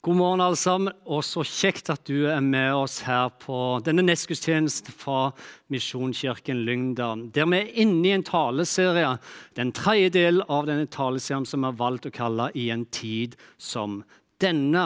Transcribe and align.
God 0.00 0.14
morgen, 0.14 0.40
alle 0.40 0.56
sammen. 0.56 0.92
Og 1.10 1.24
så 1.26 1.42
kjekt 1.42 1.88
at 1.90 2.04
du 2.06 2.28
er 2.30 2.38
med 2.38 2.70
oss 2.78 3.00
her 3.02 3.32
på 3.42 3.80
denne 3.82 4.04
nestgudstjenesten 4.06 4.94
fra 4.94 5.32
Misjonskirken 5.74 6.60
Lyngdal. 6.68 7.24
Der 7.34 7.48
vi 7.50 7.58
er 7.58 7.72
inne 7.82 8.06
i 8.06 8.12
en 8.14 8.22
taleserie, 8.22 9.16
den 9.58 9.72
tredje 9.74 10.12
delen 10.14 10.44
av 10.46 10.68
denne 10.70 10.86
taleserien 10.86 11.48
som 11.50 11.66
vi 11.66 11.72
har 11.72 11.80
valgt 11.80 12.06
å 12.06 12.14
kalle 12.14 12.46
'I 12.54 12.68
en 12.76 12.86
tid 12.86 13.34
som 13.58 14.04
denne. 14.42 14.84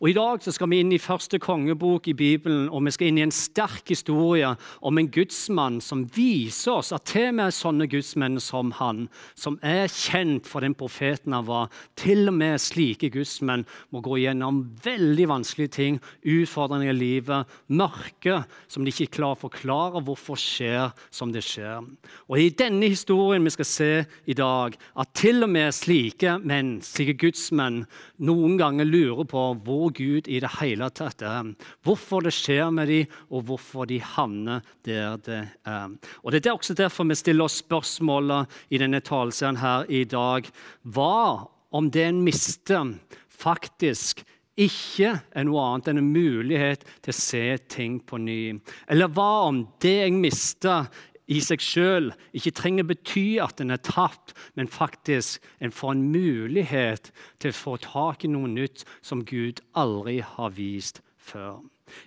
Og 0.00 0.10
I 0.10 0.16
dag 0.16 0.42
så 0.42 0.52
skal 0.54 0.70
vi 0.72 0.80
inn 0.82 0.92
i 0.94 1.00
første 1.00 1.38
kongebok 1.42 2.08
i 2.10 2.16
Bibelen, 2.18 2.66
og 2.70 2.84
vi 2.86 2.92
skal 2.94 3.10
inn 3.10 3.20
i 3.20 3.24
en 3.26 3.34
sterk 3.34 3.92
historie 3.92 4.50
om 4.82 4.98
en 4.98 5.10
gudsmann 5.14 5.78
som 5.84 6.04
viser 6.14 6.78
oss 6.78 6.92
at 6.94 7.06
til 7.12 7.30
og 7.30 7.38
med 7.38 7.54
sånne 7.54 7.88
gudsmenn 7.90 8.40
som 8.42 8.72
han, 8.78 9.06
som 9.38 9.58
er 9.62 9.86
kjent 9.92 10.48
for 10.50 10.66
den 10.66 10.74
profeten 10.78 11.36
han 11.36 11.46
var, 11.48 11.70
til 11.98 12.30
og 12.30 12.36
med 12.40 12.58
slike 12.62 13.10
gudsmenn 13.14 13.66
må 13.94 14.02
gå 14.04 14.18
gjennom 14.24 14.64
veldig 14.84 15.28
vanskelige 15.30 15.74
ting, 15.78 16.00
utfordringer 16.26 16.92
i 16.92 16.98
livet, 16.98 17.58
mørke 17.68 18.42
som 18.66 18.84
de 18.84 18.94
ikke 18.94 19.18
klarer 19.18 19.38
å 19.38 19.44
forklare 19.46 20.02
hvorfor 20.04 20.38
skjer 20.38 20.90
som 21.14 21.32
det 21.34 21.44
skjer. 21.46 21.86
Og 22.28 22.38
I 22.40 22.50
denne 22.50 22.90
historien 22.90 23.46
vi 23.46 23.54
skal 23.54 23.68
se 23.68 23.90
i 24.26 24.36
dag, 24.36 24.74
at 24.74 25.14
til 25.18 25.44
og 25.46 25.52
med 25.54 25.74
slike 25.76 26.38
menn, 26.42 26.78
slike 26.84 27.16
gudsmenn, 27.20 27.84
noen 28.24 28.58
ganger 28.60 28.87
lurer 28.88 29.28
på 29.28 29.42
hvor 29.64 29.92
Gud 29.96 30.28
i 30.28 30.40
det 30.42 30.50
hele 30.58 30.88
tatt 30.90 31.22
er. 31.26 31.52
Hvorfor 31.86 32.24
det 32.26 32.34
skjer 32.36 32.72
med 32.74 32.90
dem, 32.90 33.12
og 33.30 33.46
hvorfor 33.48 33.88
de 33.88 34.00
havner 34.02 34.64
der 34.86 35.18
det 35.24 35.42
er. 35.66 35.94
Og 36.22 36.32
Det 36.32 36.46
er 36.46 36.56
også 36.56 36.74
derfor 36.74 37.08
vi 37.08 37.18
stiller 37.18 37.44
oss 37.44 37.60
spørsmålet 37.62 38.48
i 38.70 38.80
denne 38.80 39.00
taleserien 39.00 39.60
her 39.60 39.86
i 39.88 40.04
dag. 40.04 40.48
Hva 40.82 41.46
om 41.70 41.90
det 41.92 42.08
en 42.08 42.24
mister, 42.24 42.94
faktisk 43.28 44.24
ikke 44.58 45.12
er 45.30 45.46
noe 45.46 45.62
annet 45.62 45.92
enn 45.92 46.00
en 46.00 46.10
mulighet 46.10 46.82
til 47.04 47.12
å 47.12 47.18
se 47.18 47.42
ting 47.70 47.98
på 48.02 48.18
ny? 48.18 48.56
Eller 48.90 49.10
hva 49.14 49.46
om 49.48 49.62
det 49.82 49.94
jeg 50.00 50.16
mister, 50.18 50.88
i 51.28 51.40
seg 51.44 51.62
sjøl 51.62 52.12
ikke 52.36 52.54
trenger 52.56 52.86
bety 52.88 53.26
at 53.44 53.60
en 53.60 53.74
er 53.74 53.82
tapt, 53.84 54.34
men 54.56 54.70
faktisk 54.72 55.44
en 55.60 55.74
får 55.74 55.94
en 55.94 56.06
mulighet 56.12 57.12
til 57.40 57.52
å 57.52 57.58
få 57.58 57.76
tak 57.84 58.24
i 58.24 58.32
noe 58.32 58.48
nytt 58.50 58.86
som 59.04 59.26
Gud 59.28 59.60
aldri 59.76 60.18
har 60.24 60.54
vist 60.56 61.02
før. 61.16 61.60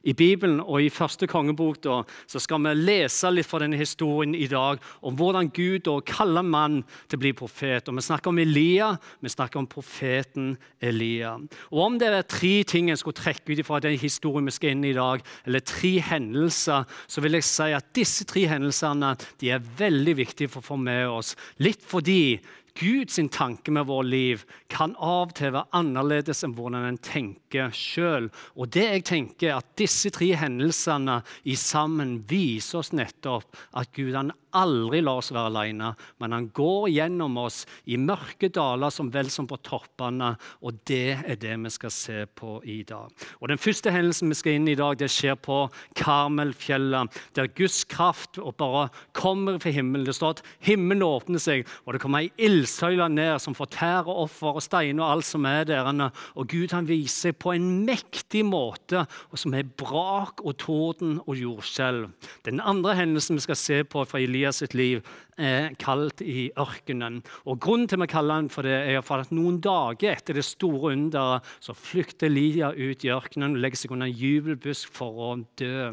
I 0.06 0.14
Bibelen 0.14 0.60
og 0.62 0.84
i 0.84 0.92
første 0.94 1.28
kongebok 1.28 1.82
da, 1.84 2.02
så 2.30 2.42
skal 2.42 2.62
vi 2.68 2.76
lese 2.78 3.32
litt 3.34 3.50
fra 3.50 3.64
denne 3.64 3.80
historien 3.80 4.36
i 4.38 4.48
dag 4.52 4.82
om 5.02 5.18
hvordan 5.18 5.50
Gud 5.56 5.88
da 5.88 5.98
kaller 6.06 6.46
mann 6.46 6.82
til 7.08 7.18
å 7.18 7.24
bli 7.26 7.34
profet. 7.38 7.90
Og 7.90 7.98
Vi 7.98 8.06
snakker 8.06 8.30
om 8.30 8.42
Elia, 8.42 8.94
vi 9.20 9.34
snakker 9.34 9.62
om 9.62 9.70
profeten 9.70 10.54
Elia. 10.80 11.38
Og 11.72 11.86
Om 11.88 11.98
det 11.98 12.14
er 12.14 12.22
tre 12.30 12.56
ting 12.64 12.90
jeg 12.90 13.02
skulle 13.02 13.18
trekke 13.18 13.58
ut 13.58 13.66
fra 13.66 13.82
den 13.82 13.98
historien 13.98 14.46
vi 14.46 14.54
skal 14.56 14.76
inn 14.76 14.86
i 14.86 14.92
i 14.92 14.98
dag, 14.98 15.24
eller 15.48 15.64
tre 15.66 15.96
hendelser, 16.06 16.88
så 17.08 17.24
vil 17.24 17.40
jeg 17.40 17.48
si 17.48 17.70
at 17.76 17.92
disse 17.98 18.28
tre 18.30 18.46
hendelsene 18.52 19.16
de 19.42 19.54
er 19.56 19.70
veldig 19.80 20.18
viktige 20.22 20.52
for 20.52 20.62
å 20.62 20.72
få 20.72 20.80
med 20.82 21.08
oss. 21.10 21.36
Litt 21.64 21.84
fordi 21.84 22.40
Guds 22.80 23.20
tanke 23.32 23.72
med 23.72 23.90
vårt 23.90 24.08
liv 24.08 24.46
kan 24.72 24.96
av 24.96 25.32
og 25.32 25.36
til 25.36 25.52
være 25.52 25.68
annerledes 25.76 26.46
enn 26.46 26.56
hvordan 26.56 26.88
en 26.88 27.02
tenker 27.04 27.41
sjøl. 27.76 28.30
Og 28.56 28.72
det 28.74 28.88
jeg 28.88 29.04
tenker 29.04 29.50
er 29.52 29.58
at 29.60 29.74
disse 29.80 30.10
tre 30.14 30.32
hendelsene 30.40 31.22
i 31.44 31.56
sammen 31.56 32.22
viser 32.30 32.80
oss 32.80 32.94
nettopp 32.96 33.58
at 33.78 33.92
Gud 33.96 34.16
han 34.16 34.32
aldri 34.58 35.02
lar 35.02 35.22
oss 35.22 35.32
være 35.32 35.50
alene, 35.52 35.92
men 36.20 36.36
han 36.36 36.48
går 36.56 36.90
gjennom 36.92 37.38
oss 37.42 37.64
i 37.86 37.98
mørke 38.00 38.50
daler 38.54 38.92
som 38.94 39.12
vel 39.14 39.30
som 39.32 39.48
på 39.50 39.60
toppene. 39.64 40.34
Og 40.66 40.80
det 40.88 41.18
er 41.24 41.40
det 41.40 41.56
vi 41.62 41.72
skal 41.74 41.94
se 41.96 42.26
på 42.26 42.60
i 42.68 42.82
dag. 42.88 43.12
Og 43.40 43.48
Den 43.52 43.62
første 43.62 43.92
hendelsen 43.92 44.32
vi 44.32 44.40
skal 44.40 44.58
inn 44.58 44.68
i 44.72 44.78
dag, 44.80 44.98
det 45.00 45.12
skjer 45.12 45.38
på 45.40 45.64
Karmelfjellet, 46.00 47.12
der 47.36 47.52
Guds 47.56 47.84
kraft 47.84 48.40
bare 48.58 48.90
kommer 49.18 49.60
fra 49.60 49.72
himmelen. 49.72 50.06
Det 50.06 50.16
står 50.16 50.38
at 50.38 50.44
himmelen 50.64 51.04
åpner 51.04 51.42
seg, 51.42 51.68
og 51.86 51.96
det 51.96 52.02
kommer 52.04 52.26
ei 52.26 52.32
ildsøyle 52.38 53.08
ned 53.12 53.40
som 53.42 53.56
fortærer 53.58 54.12
offer 54.12 54.60
og 54.60 54.64
steiner 54.64 55.04
og 55.04 55.18
alt 55.18 55.28
som 55.28 55.48
er 55.50 55.66
der. 55.68 55.88
Og 56.36 56.48
Gud 56.52 56.72
han 56.76 56.88
viser 56.88 57.36
på 57.42 57.56
en 57.56 57.68
mektig 57.88 58.44
måte, 58.48 59.06
og 59.32 59.42
som 59.42 59.56
er 59.58 59.68
brak 59.82 60.44
og 60.46 60.58
torden 60.62 61.18
og 61.26 61.36
jordskjelv. 61.40 62.12
Den 62.46 62.62
andre 62.62 62.96
hendelsen 63.00 63.40
vi 63.40 63.46
skal 63.48 63.60
se 63.60 63.82
på 63.84 64.06
fra 64.06 64.22
Elias 64.22 64.62
sitt 64.62 64.78
liv 64.78 65.02
er 65.42 65.76
kalt 65.82 66.22
i 66.24 66.50
ørkenen. 66.60 67.20
Og 67.50 67.60
Grunnen 67.62 67.90
til 67.90 68.02
vi 68.02 68.10
kaller 68.12 68.42
den 68.42 68.52
for 68.54 68.68
det, 68.68 68.78
er 68.92 69.04
for 69.06 69.24
at 69.24 69.34
noen 69.34 69.60
dager 69.64 70.16
etter 70.16 70.38
det 70.38 70.46
store 70.48 70.94
underet 70.96 71.48
så 71.64 71.76
flykter 71.78 72.30
Elia 72.30 72.72
ut 72.76 73.06
i 73.06 73.12
ørkenen 73.14 73.56
og 73.56 73.64
legger 73.64 73.82
seg 73.82 73.96
under 73.96 74.10
en 74.10 74.22
jubelbusk 74.22 74.92
for 74.96 75.22
å 75.26 75.32
dø. 75.60 75.90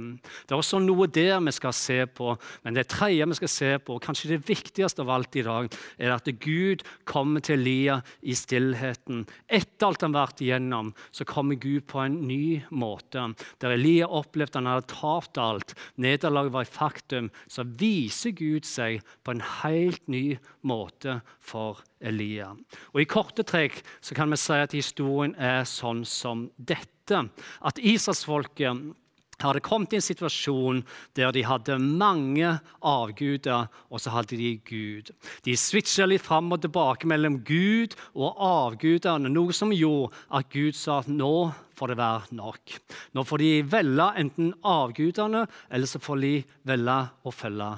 Det 0.47 0.55
er 0.55 0.59
også 0.59 0.81
noe 0.83 1.09
der 1.13 1.39
vi 1.45 1.55
skal 1.55 1.75
se 1.77 1.99
på, 2.07 2.35
men 2.65 2.77
det 2.77 2.89
tredje 2.93 3.29
vi 3.29 3.39
skal 3.41 3.53
se 3.53 3.71
på, 3.83 3.97
og 3.97 4.05
kanskje 4.05 4.33
det 4.35 4.41
viktigste 4.49 5.05
av 5.05 5.13
alt 5.17 5.39
i 5.39 5.45
dag, 5.47 5.69
er 5.99 6.15
at 6.15 6.29
Gud 6.43 6.85
kommer 7.09 7.45
til 7.45 7.59
Elia 7.59 7.99
i 8.23 8.37
stillheten. 8.39 9.25
Etter 9.47 9.89
alt 9.89 10.05
han 10.05 10.17
har 10.17 10.29
vært 10.29 10.43
igjennom, 10.45 10.93
så 11.15 11.27
kommer 11.29 11.61
Gud 11.61 11.87
på 11.91 12.03
en 12.05 12.21
ny 12.29 12.61
måte. 12.71 13.29
Der 13.63 13.77
Elia 13.77 14.09
opplevde 14.09 14.49
at 14.49 14.61
han 14.61 14.71
hadde 14.71 14.89
tapt 14.93 15.41
alt, 15.43 15.75
nederlaget 16.01 16.55
var 16.55 16.67
et 16.67 16.73
faktum, 16.73 17.31
så 17.51 17.65
viser 17.79 18.35
Gud 18.37 18.67
seg 18.69 19.03
på 19.25 19.35
en 19.35 19.38
helt 19.41 20.07
ny 20.09 20.39
måte 20.67 21.21
for 21.41 21.83
Elia. 22.01 22.53
Og 22.95 23.03
I 23.03 23.09
korte 23.09 23.45
trekk 23.47 23.83
så 24.01 24.17
kan 24.19 24.31
vi 24.33 24.41
si 24.41 24.57
at 24.59 24.77
historien 24.77 25.35
er 25.35 25.65
sånn 25.69 26.05
som 26.09 26.49
dette. 26.57 27.25
At 27.65 27.79
Israelsfolket 27.81 28.95
hadde 29.43 29.63
kommet 29.63 29.95
i 29.95 29.99
en 29.99 30.05
situasjon 30.05 30.83
der 31.17 31.33
de 31.35 31.45
hadde 31.47 31.79
mange 31.79 32.57
avguder, 32.83 33.69
og 33.91 34.03
så 34.03 34.13
hadde 34.17 34.39
de 34.39 34.57
Gud. 34.67 35.13
De 35.47 35.55
switcha 35.57 36.09
litt 36.09 36.25
fram 36.27 36.51
og 36.55 36.63
tilbake 36.65 37.09
mellom 37.09 37.41
Gud 37.47 37.95
og 38.15 38.35
avgudene, 38.43 39.31
noe 39.31 39.55
som 39.55 39.75
gjorde 39.75 40.15
at 40.35 40.51
Gud 40.53 40.77
sa 40.79 41.01
at 41.03 41.11
nå 41.13 41.51
får 41.79 41.93
det 41.93 41.99
være 42.01 42.39
nok. 42.39 42.77
Nå 43.15 43.25
får 43.27 43.43
de 43.43 43.51
velge 43.71 44.09
enten 44.23 44.51
avgudene, 44.67 45.45
eller 45.71 45.91
så 45.91 46.01
får 46.03 46.23
de 46.25 46.33
velge 46.69 46.99
å 47.25 47.35
følge 47.35 47.71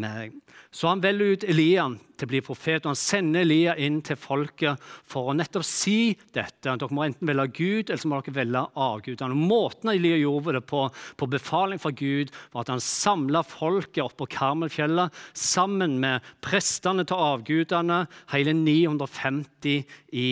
meg. 0.00 0.36
Så 0.70 0.90
han 0.90 1.02
velger 1.02 1.34
ut 1.34 1.46
Elia 1.48 1.86
til 2.18 2.26
å 2.26 2.30
bli 2.32 2.40
profet, 2.44 2.84
og 2.84 2.92
han 2.92 2.98
sender 2.98 3.44
Elia 3.44 3.74
inn 3.80 4.00
til 4.04 4.18
folket 4.20 4.82
for 5.08 5.30
å 5.30 5.36
nettopp 5.36 5.66
si 5.66 6.12
dette. 6.34 6.66
Dere 6.68 6.94
må 6.94 7.06
enten 7.06 7.28
velge 7.30 7.48
Gud, 7.56 7.88
eller 7.88 8.02
så 8.02 8.10
må 8.10 8.20
dere 8.20 8.36
velge 8.40 8.64
avgudene. 8.88 9.38
Måten 9.38 9.92
Elia 9.94 10.18
gjorde 10.20 10.58
det 10.58 10.64
på, 10.68 10.84
på 10.90 11.30
befaling 11.30 11.82
fra 11.82 11.92
Gud, 11.94 12.32
var 12.52 12.66
at 12.66 12.72
han 12.74 12.84
samla 12.84 13.44
folket 13.46 14.04
opp 14.04 14.18
på 14.20 14.30
Karmelfjellet 14.38 15.14
sammen 15.36 15.98
med 16.02 16.26
prestene 16.44 17.06
til 17.08 17.28
avgudene, 17.28 18.04
hele 18.34 18.54
950 18.56 19.84
i 20.18 20.30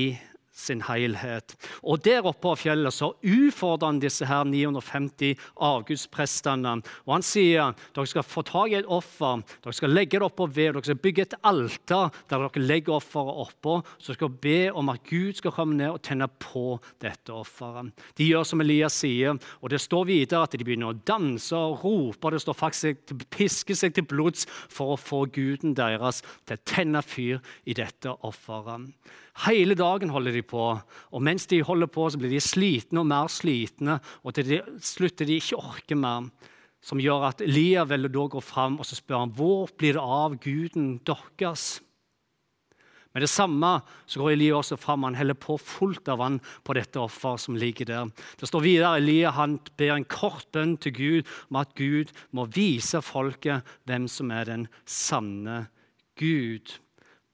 sin 0.56 0.80
helhet. 0.88 1.54
Og 1.84 2.00
Der 2.06 2.24
oppe 2.24 2.40
på 2.46 2.54
fjellet 2.64 2.94
så 2.94 3.12
utfordrer 3.20 3.90
han 3.90 4.00
disse 4.00 4.26
her 4.28 4.44
950 4.48 5.36
avgudsprestene. 5.60 6.78
Og 7.04 7.12
Han 7.12 7.24
sier 7.26 7.74
dere 7.94 8.08
skal 8.08 8.24
få 8.24 8.44
tak 8.46 8.72
i 8.72 8.78
et 8.80 8.88
offer, 8.88 9.42
dere 9.64 9.76
skal 9.76 9.92
legge 9.92 10.18
det 10.18 10.26
oppå 10.26 10.48
ved, 10.48 10.72
dere 10.74 10.84
skal 10.86 11.00
bygge 11.02 11.26
et 11.26 11.36
alter 11.44 12.12
der 12.30 12.44
dere 12.46 12.64
legger 12.64 12.96
offeret 12.96 13.42
oppå. 13.46 13.78
Så 13.98 14.16
skal 14.16 14.30
be 14.30 14.70
om 14.72 14.88
at 14.92 15.04
Gud 15.08 15.36
skal 15.36 15.54
komme 15.54 15.76
ned 15.76 15.92
og 15.92 16.02
tenne 16.02 16.28
på 16.28 16.78
dette 17.02 17.34
offeret. 17.34 17.92
De 18.16 18.28
gjør 18.30 18.46
som 18.48 18.62
Elias 18.64 18.96
sier, 18.96 19.36
og 19.60 19.70
det 19.70 19.82
står 19.82 20.08
videre 20.08 20.46
at 20.46 20.56
de 20.56 20.64
begynner 20.64 20.94
å 20.94 21.00
danse 21.06 21.56
og 21.56 21.84
rope. 21.84 22.32
Det 22.32 22.42
står 22.42 22.56
faktisk 22.56 23.06
de 23.12 23.28
pisker 23.30 23.76
seg 23.76 23.96
til 23.96 24.08
blods 24.08 24.46
for 24.72 24.94
å 24.94 25.00
få 25.00 25.26
guden 25.32 25.76
deres 25.76 26.22
til 26.46 26.56
å 26.56 26.64
tenne 26.64 27.02
fyr 27.04 27.40
i 27.66 27.76
dette 27.76 28.12
offeret. 28.26 28.92
Hele 29.44 29.76
dagen 29.76 30.08
holder 30.14 30.32
de 30.32 30.45
på, 30.48 30.66
og 30.76 31.24
mens 31.24 31.48
de 31.50 31.62
holder 31.64 31.90
på, 31.92 32.08
så 32.10 32.20
blir 32.20 32.32
de 32.32 32.42
slitne 32.42 33.02
og 33.02 33.08
mer 33.10 33.30
slitne, 33.32 33.98
og 34.22 34.36
til 34.36 34.50
de 34.50 34.60
slutter 34.84 35.28
de 35.28 35.40
ikke 35.40 35.58
orker 35.60 35.98
mer. 36.00 36.30
Som 36.86 37.00
gjør 37.02 37.24
at 37.32 37.40
Elia 37.42 37.82
vil 37.88 38.06
da 38.12 38.28
gå 38.30 38.40
fram 38.44 38.76
og 38.78 38.86
så 38.86 38.98
spør 38.98 39.24
han, 39.24 39.34
hvor 39.34 39.72
blir 39.74 39.96
det 39.96 40.02
av 40.02 40.36
guden 40.38 40.98
deres. 41.08 41.80
Med 43.16 43.24
det 43.24 43.30
samme 43.32 43.70
så 44.04 44.20
går 44.20 44.34
Elia 44.34 44.58
også 44.58 44.76
fram. 44.76 45.06
Han 45.08 45.16
heller 45.16 45.38
på 45.40 45.56
fullt 45.56 46.04
av 46.12 46.20
vann 46.20 46.34
på 46.68 46.74
dette 46.76 47.00
offeret 47.00 47.40
som 47.40 47.56
ligger 47.56 47.88
der. 47.88 48.10
Det 48.36 48.44
står 48.50 48.60
videre 48.66 48.98
Elia 49.00 49.32
han 49.32 49.56
ber 49.80 49.94
en 49.94 50.04
kort 50.04 50.44
bønn 50.52 50.76
til 50.76 50.92
Gud 50.92 51.30
om 51.48 51.62
at 51.62 51.72
Gud 51.80 52.12
må 52.36 52.44
vise 52.52 53.00
folket 53.00 53.64
hvem 53.88 54.04
som 54.04 54.34
er 54.36 54.44
den 54.50 54.68
sanne 54.84 55.62
Gud. 56.20 56.76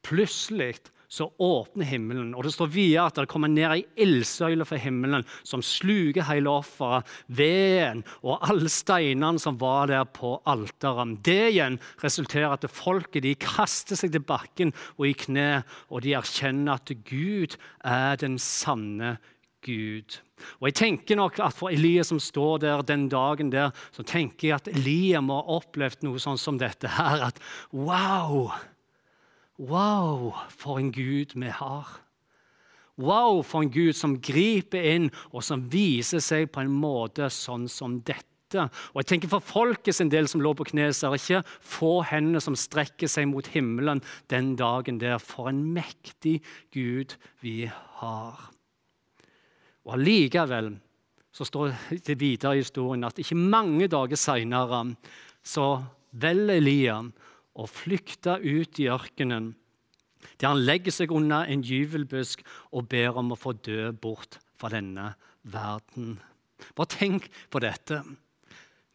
Plutselig 0.06 0.84
så 1.12 1.28
åpner 1.38 1.84
himmelen. 1.84 2.32
Og 2.34 2.46
Det 2.46 2.54
står 2.54 2.70
videre 2.72 3.06
at 3.10 3.18
det 3.20 3.28
kommer 3.28 3.50
ned 3.52 3.68
ei 3.68 3.82
ildsøyle 4.00 4.64
fra 4.68 4.78
himmelen 4.80 5.26
som 5.44 5.64
sluker 5.64 6.24
hele 6.30 6.48
offeret, 6.48 7.08
veden 7.28 8.00
og 8.22 8.40
alle 8.48 8.72
steinene 8.72 9.42
som 9.42 9.58
var 9.60 9.90
der 9.92 10.06
på 10.08 10.38
alteret. 10.48 11.18
Det 11.24 11.52
igjen 11.52 11.76
resulterer 12.00 12.56
at 12.56 12.64
folket 12.72 13.26
de 13.26 13.34
kaster 13.36 13.98
seg 13.98 14.14
til 14.14 14.24
bakken 14.24 14.72
og 14.96 15.06
i 15.10 15.14
kne, 15.26 15.62
og 15.92 16.06
de 16.06 16.16
erkjenner 16.16 16.80
at 16.80 16.94
Gud 17.04 17.58
er 17.84 18.16
den 18.22 18.38
sanne 18.40 19.18
Gud. 19.62 20.18
Og 20.58 20.70
jeg 20.70 20.74
tenker 20.80 21.18
nok 21.18 21.38
at 21.44 21.54
For 21.54 21.70
Elias 21.70 22.10
som 22.10 22.18
står 22.18 22.64
der 22.64 22.82
den 22.82 23.06
dagen 23.12 23.52
der, 23.52 23.70
så 23.94 24.02
tenker 24.02 24.48
jeg 24.48 24.58
at 24.58 24.70
Elias 24.72 25.22
må 25.22 25.38
ha 25.38 25.58
opplevd 25.60 26.02
noe 26.02 26.18
sånn 26.22 26.40
som 26.40 26.58
dette 26.58 26.90
her. 26.96 27.28
At 27.30 27.38
wow! 27.70 28.50
Wow, 29.58 30.32
for 30.48 30.80
en 30.80 30.92
Gud 30.92 31.34
vi 31.34 31.50
har. 31.52 31.88
Wow, 32.96 33.42
for 33.42 33.62
en 33.62 33.72
Gud 33.72 33.96
som 33.96 34.18
griper 34.20 34.84
inn, 34.94 35.08
og 35.32 35.44
som 35.44 35.64
viser 35.72 36.22
seg 36.24 36.50
på 36.52 36.62
en 36.62 36.72
måte 36.72 37.28
sånn 37.32 37.68
som 37.70 38.00
dette. 38.04 38.28
Og 38.92 39.00
jeg 39.00 39.08
tenker 39.08 39.30
For 39.32 39.40
folket 39.40 39.96
sin 39.96 40.10
del 40.12 40.26
som 40.28 40.42
lå 40.44 40.50
på 40.52 40.66
kne, 40.68 40.90
er 40.90 40.92
det 40.92 41.20
ikke 41.22 41.40
få 41.64 41.92
hender 42.04 42.42
som 42.44 42.56
strekker 42.58 43.08
seg 43.08 43.30
mot 43.30 43.46
himmelen 43.48 44.02
den 44.28 44.52
dagen 44.60 45.00
der. 45.00 45.16
For 45.16 45.48
en 45.48 45.62
mektig 45.72 46.42
Gud 46.74 47.16
vi 47.40 47.64
har. 48.00 48.50
Og 49.88 49.96
Allikevel 49.96 50.74
så 51.32 51.48
står 51.48 51.72
det 52.04 52.18
videre 52.20 52.58
i 52.58 52.60
historien 52.60 53.08
at 53.08 53.18
ikke 53.18 53.40
mange 53.40 53.88
dager 53.88 54.20
seinere 54.20 54.84
så 55.42 55.80
velger 56.12 56.60
Elia 56.60 56.98
å 57.54 57.66
flykte 57.68 58.38
ut 58.40 58.80
i 58.80 58.88
ørkenen, 58.92 59.52
der 60.38 60.52
han 60.52 60.62
legger 60.62 60.94
seg 60.94 61.12
under 61.14 61.48
en 61.50 61.64
gyvelbusk 61.66 62.44
og 62.70 62.88
ber 62.92 63.18
om 63.18 63.34
å 63.34 63.38
få 63.38 63.54
dø 63.58 63.90
bort 63.92 64.38
fra 64.58 64.70
denne 64.72 65.12
verden. 65.42 66.20
Bare 66.78 66.94
tenk 66.94 67.26
på 67.50 67.62
dette. 67.62 68.02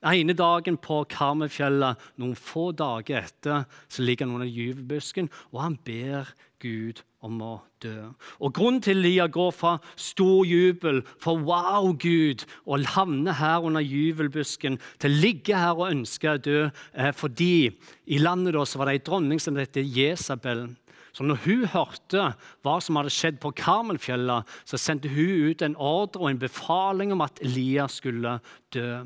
Den 0.04 0.14
ene 0.14 0.34
dagen 0.38 0.76
på 0.78 1.00
Karmøyfjellet, 1.10 1.98
noen 2.22 2.36
få 2.38 2.70
dager 2.78 3.24
etter, 3.24 3.64
så 3.90 4.04
ligger 4.06 4.28
han 4.28 4.36
under 4.38 4.50
gyvebusken, 4.50 5.30
og 5.50 5.64
han 5.64 5.78
ber 5.88 6.30
Gud 6.62 7.02
om 7.26 7.42
å 7.42 7.54
dø. 7.82 8.12
Og 8.38 8.54
Grunnen 8.54 8.82
til 8.86 9.02
Lia 9.02 9.26
går 9.26 9.52
fra 9.58 9.74
stor 9.98 10.46
jubel 10.46 11.02
for 11.18 11.42
'wow, 11.42 11.98
Gud' 11.98 12.46
og 12.66 12.86
havne 12.94 13.34
her 13.34 13.66
under 13.66 13.82
gyvelbusken 13.82 14.80
til 15.00 15.12
å 15.12 15.22
ligge 15.22 15.58
her 15.58 15.74
og 15.74 15.92
ønske 15.92 16.30
å 16.30 16.38
dø, 16.38 16.70
er 16.94 17.12
fordi 17.12 17.72
i 18.06 18.18
landet 18.18 18.54
da 18.54 18.66
så 18.66 18.78
var 18.78 18.86
det 18.86 19.02
ei 19.02 19.06
dronning 19.06 19.40
som 19.42 19.56
het 19.56 19.74
Jesabel. 19.74 20.76
Så 21.12 21.24
når 21.24 21.38
hun 21.46 21.66
hørte 21.66 22.36
hva 22.62 22.80
som 22.80 22.96
hadde 22.96 23.10
skjedd 23.10 23.40
på 23.40 23.56
Karmelfjellet, 23.56 24.46
så 24.64 24.78
sendte 24.78 25.10
hun 25.10 25.50
ut 25.50 25.62
en 25.62 25.76
ordre 25.76 26.22
og 26.22 26.30
en 26.30 26.38
befaling 26.38 27.12
om 27.12 27.22
at 27.22 27.40
Lia 27.42 27.88
skulle 27.88 28.40
dø. 28.72 29.02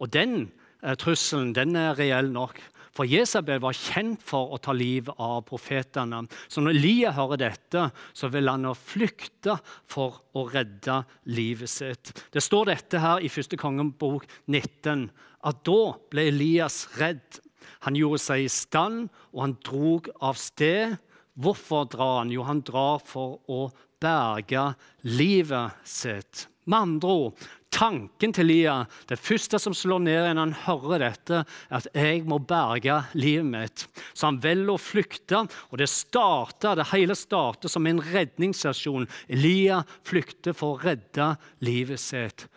Og 0.00 0.12
den 0.12 0.48
eh, 0.82 0.96
trusselen 0.98 1.54
den 1.56 1.76
er 1.78 1.96
reell 1.98 2.32
nok. 2.32 2.60
For 2.96 3.04
Jesabel 3.04 3.60
var 3.60 3.76
kjent 3.76 4.22
for 4.24 4.54
å 4.54 4.60
ta 4.62 4.72
livet 4.72 5.18
av 5.20 5.42
profetene. 5.48 6.22
Så 6.48 6.62
når 6.64 6.78
Elia 6.78 7.12
hører 7.16 7.42
dette, 7.42 7.90
så 8.16 8.30
vil 8.32 8.48
han 8.48 8.64
flykte 8.72 9.58
for 9.84 10.22
å 10.32 10.46
redde 10.48 11.02
livet 11.28 11.68
sitt. 11.68 12.14
Det 12.32 12.40
står 12.40 12.70
dette 12.70 13.02
her 13.02 13.20
i 13.20 13.28
1. 13.28 13.58
kongebok 13.60 14.24
19, 14.48 15.10
at 15.46 15.60
da 15.68 15.82
ble 16.12 16.28
Elias 16.30 16.86
redd. 16.96 17.42
Han 17.84 17.98
gjorde 17.98 18.22
seg 18.22 18.46
i 18.46 18.52
stand, 18.52 19.10
og 19.36 19.44
han 19.44 19.58
drog 19.66 20.08
av 20.24 20.40
sted. 20.40 20.96
Hvorfor 21.36 21.84
drar 21.92 22.22
han? 22.22 22.32
Jo, 22.32 22.46
han 22.48 22.64
drar 22.64 23.02
for 23.04 23.42
å 23.52 23.66
berge 24.00 24.70
livet 25.04 25.84
sitt. 25.84 26.46
Med 26.66 26.80
andre 26.80 27.18
ord, 27.26 27.44
tanken 27.76 28.32
til 28.32 28.48
Lia, 28.48 28.76
det 29.08 29.18
første 29.20 29.58
som 29.60 29.74
slår 29.76 30.00
ned 30.06 30.28
når 30.30 30.40
han 30.40 30.54
hører 30.64 31.04
dette, 31.04 31.42
er 31.44 31.76
at 31.76 31.88
'jeg 31.92 32.24
må 32.24 32.38
berge 32.38 33.04
livet 33.14 33.44
mitt'. 33.44 33.86
Så 34.14 34.26
han 34.26 34.40
velger 34.40 34.72
å 34.72 34.80
flykte, 34.80 35.48
og 35.70 35.78
det 35.78 35.88
starter, 35.88 36.76
det 36.76 36.90
hele 36.92 37.14
starter 37.14 37.68
som 37.68 37.86
en 37.86 38.00
redningsstasjon. 38.00 39.08
Lia 39.28 39.84
flykter 40.04 40.54
for 40.54 40.76
å 40.76 40.82
redde 40.82 41.36
livet 41.60 42.00
sitt. 42.00 42.48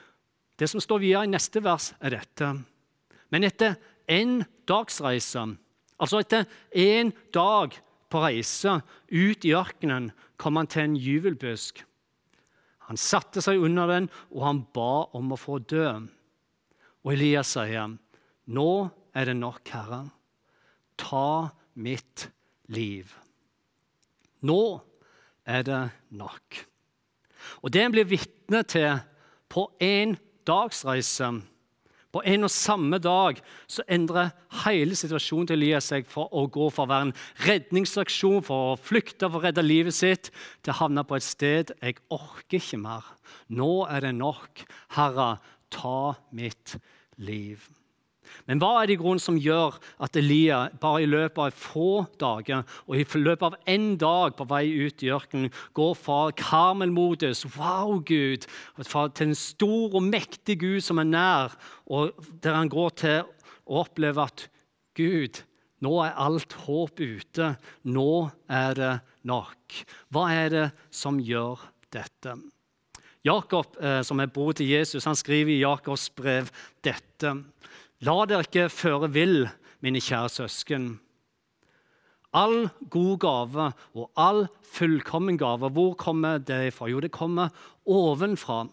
Det 0.57 0.69
som 0.69 0.80
står 0.80 1.00
videre 1.00 1.24
i 1.24 1.27
neste 1.27 1.62
vers, 1.63 1.94
er 2.01 2.10
dette. 2.10 2.63
Men 3.31 3.44
etter 3.44 3.75
en 4.07 4.45
dagsreise, 4.65 5.57
altså 6.00 6.19
etter 6.19 6.45
en 6.74 7.13
dag 7.33 7.77
på 8.10 8.22
reise 8.22 8.81
ut 9.12 9.45
i 9.45 9.54
ørkenen, 9.54 10.12
kom 10.38 10.56
han 10.56 10.68
til 10.68 10.81
en 10.81 10.95
gyvelbusk. 10.95 11.83
Han 12.89 12.97
satte 12.97 13.41
seg 13.45 13.62
under 13.62 13.88
den, 13.88 14.09
og 14.33 14.45
han 14.47 14.63
ba 14.74 15.06
om 15.18 15.33
å 15.33 15.38
få 15.38 15.59
dø. 15.62 15.86
Og 17.06 17.13
Elias 17.13 17.53
sier, 17.53 17.97
'Nå 18.50 18.71
er 19.13 19.25
det 19.25 19.38
nok, 19.38 19.62
Herre. 19.69 20.09
Ta 20.97 21.51
mitt 21.75 22.30
liv.' 22.68 23.13
Nå 24.41 24.81
er 25.45 25.63
det 25.63 25.91
nok. 26.09 26.65
Og 27.62 27.71
Det 27.71 27.81
en 27.83 27.91
blir 27.91 28.07
vitne 28.07 28.63
til 28.63 29.00
på 29.50 29.68
en 29.80 30.18
dagsreise 30.47 31.41
på 32.13 32.23
en 32.25 32.47
og 32.47 32.53
samme 32.53 32.97
dag 33.01 33.39
så 33.69 33.85
endrer 33.91 34.31
hele 34.63 34.97
situasjonen 34.97 35.50
til 35.50 35.59
Elias 35.59 35.89
seg 35.91 36.07
for 36.09 36.31
å 36.33 36.47
gå 36.50 36.69
fra 36.73 36.88
å 36.88 36.89
være 36.89 37.09
en 37.09 37.15
redningsaksjon, 37.45 38.41
for 38.45 38.73
å 38.73 38.79
flykte 38.81 39.29
for 39.29 39.39
å 39.39 39.45
redde 39.45 39.65
livet 39.65 39.97
sitt, 39.97 40.31
til 40.63 40.73
å 40.73 40.79
havne 40.83 41.06
på 41.06 41.19
et 41.19 41.27
sted 41.27 41.73
jeg 41.77 42.00
orker 42.13 42.57
ikke 42.57 42.81
mer. 42.81 43.06
Nå 43.53 43.85
er 43.89 44.07
det 44.07 44.15
nok. 44.17 44.65
Herre, 44.97 45.35
ta 45.69 46.15
mitt 46.33 46.79
liv. 47.21 47.67
Men 48.47 48.61
hva 48.61 48.71
er 48.79 48.89
det 48.89 48.97
i 48.97 48.99
grunnen 49.01 49.21
som 49.23 49.37
gjør 49.39 49.77
at 50.03 50.17
Elia 50.19 50.61
bare 50.81 51.03
i 51.03 51.09
løpet 51.09 51.41
av 51.43 51.55
få 51.55 52.05
dager 52.21 52.63
og 52.85 52.97
i 52.97 53.05
løpet 53.19 53.45
av 53.49 53.57
én 53.69 53.91
dag 54.01 54.35
på 54.37 54.47
vei 54.49 54.65
ut 54.69 55.03
i 55.05 55.11
ørkenen 55.13 55.53
går 55.77 55.95
fra 55.97 56.19
Karmelmodus, 56.37 57.45
wow, 57.57 57.97
Gud, 58.05 58.47
til 58.79 59.27
en 59.27 59.37
stor 59.37 59.99
og 59.99 60.05
mektig 60.05 60.59
Gud 60.63 60.81
som 60.85 61.01
er 61.01 61.09
nær, 61.09 61.57
og 61.85 62.15
der 62.43 62.57
han 62.57 62.71
går 62.71 62.95
til 62.99 63.19
å 63.69 63.83
oppleve 63.83 64.25
at 64.25 64.47
Gud, 64.97 65.43
nå 65.85 65.95
er 66.03 66.17
alt 66.19 66.53
håp 66.65 66.99
ute. 66.99 67.53
Nå 67.87 68.13
er 68.51 68.75
det 68.75 68.93
nok. 69.29 69.83
Hva 70.11 70.29
er 70.35 70.49
det 70.53 70.65
som 70.91 71.21
gjør 71.23 71.61
dette? 71.93 72.35
Jakob, 73.25 73.75
eh, 73.83 74.01
som 74.01 74.19
er 74.19 74.31
bror 74.31 74.53
til 74.55 74.69
Jesus, 74.71 75.05
han 75.05 75.15
skriver 75.15 75.51
i 75.51 75.61
Jakobs 75.61 76.09
brev 76.15 76.49
dette. 76.83 77.33
La 78.07 78.13
dere 78.24 78.46
ikke 78.46 78.69
føre 78.72 79.10
vill, 79.12 79.42
mine 79.84 80.00
kjære 80.00 80.30
søsken. 80.31 80.84
All 82.31 82.69
god 82.94 83.18
gave 83.19 83.66
og 83.98 84.12
all 84.16 84.46
fullkommen 84.63 85.36
gave, 85.38 85.69
hvor 85.69 85.98
kommer 86.00 86.38
det 86.38 86.74
fra? 86.74 86.88
Jo, 86.88 87.01
det 87.04 87.12
kommer 87.12 87.50
ovenfra. 87.86 88.68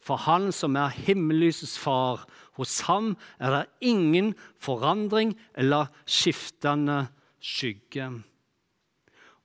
For 0.00 0.16
Han 0.16 0.52
som 0.52 0.76
er 0.76 0.94
himmellysets 0.94 1.76
far, 1.78 2.24
hos 2.56 2.80
ham 2.88 3.16
er 3.38 3.50
det 3.50 3.66
ingen 3.80 4.32
forandring 4.56 5.34
eller 5.54 5.92
skiftende 6.06 7.08
skygge. 7.40 8.08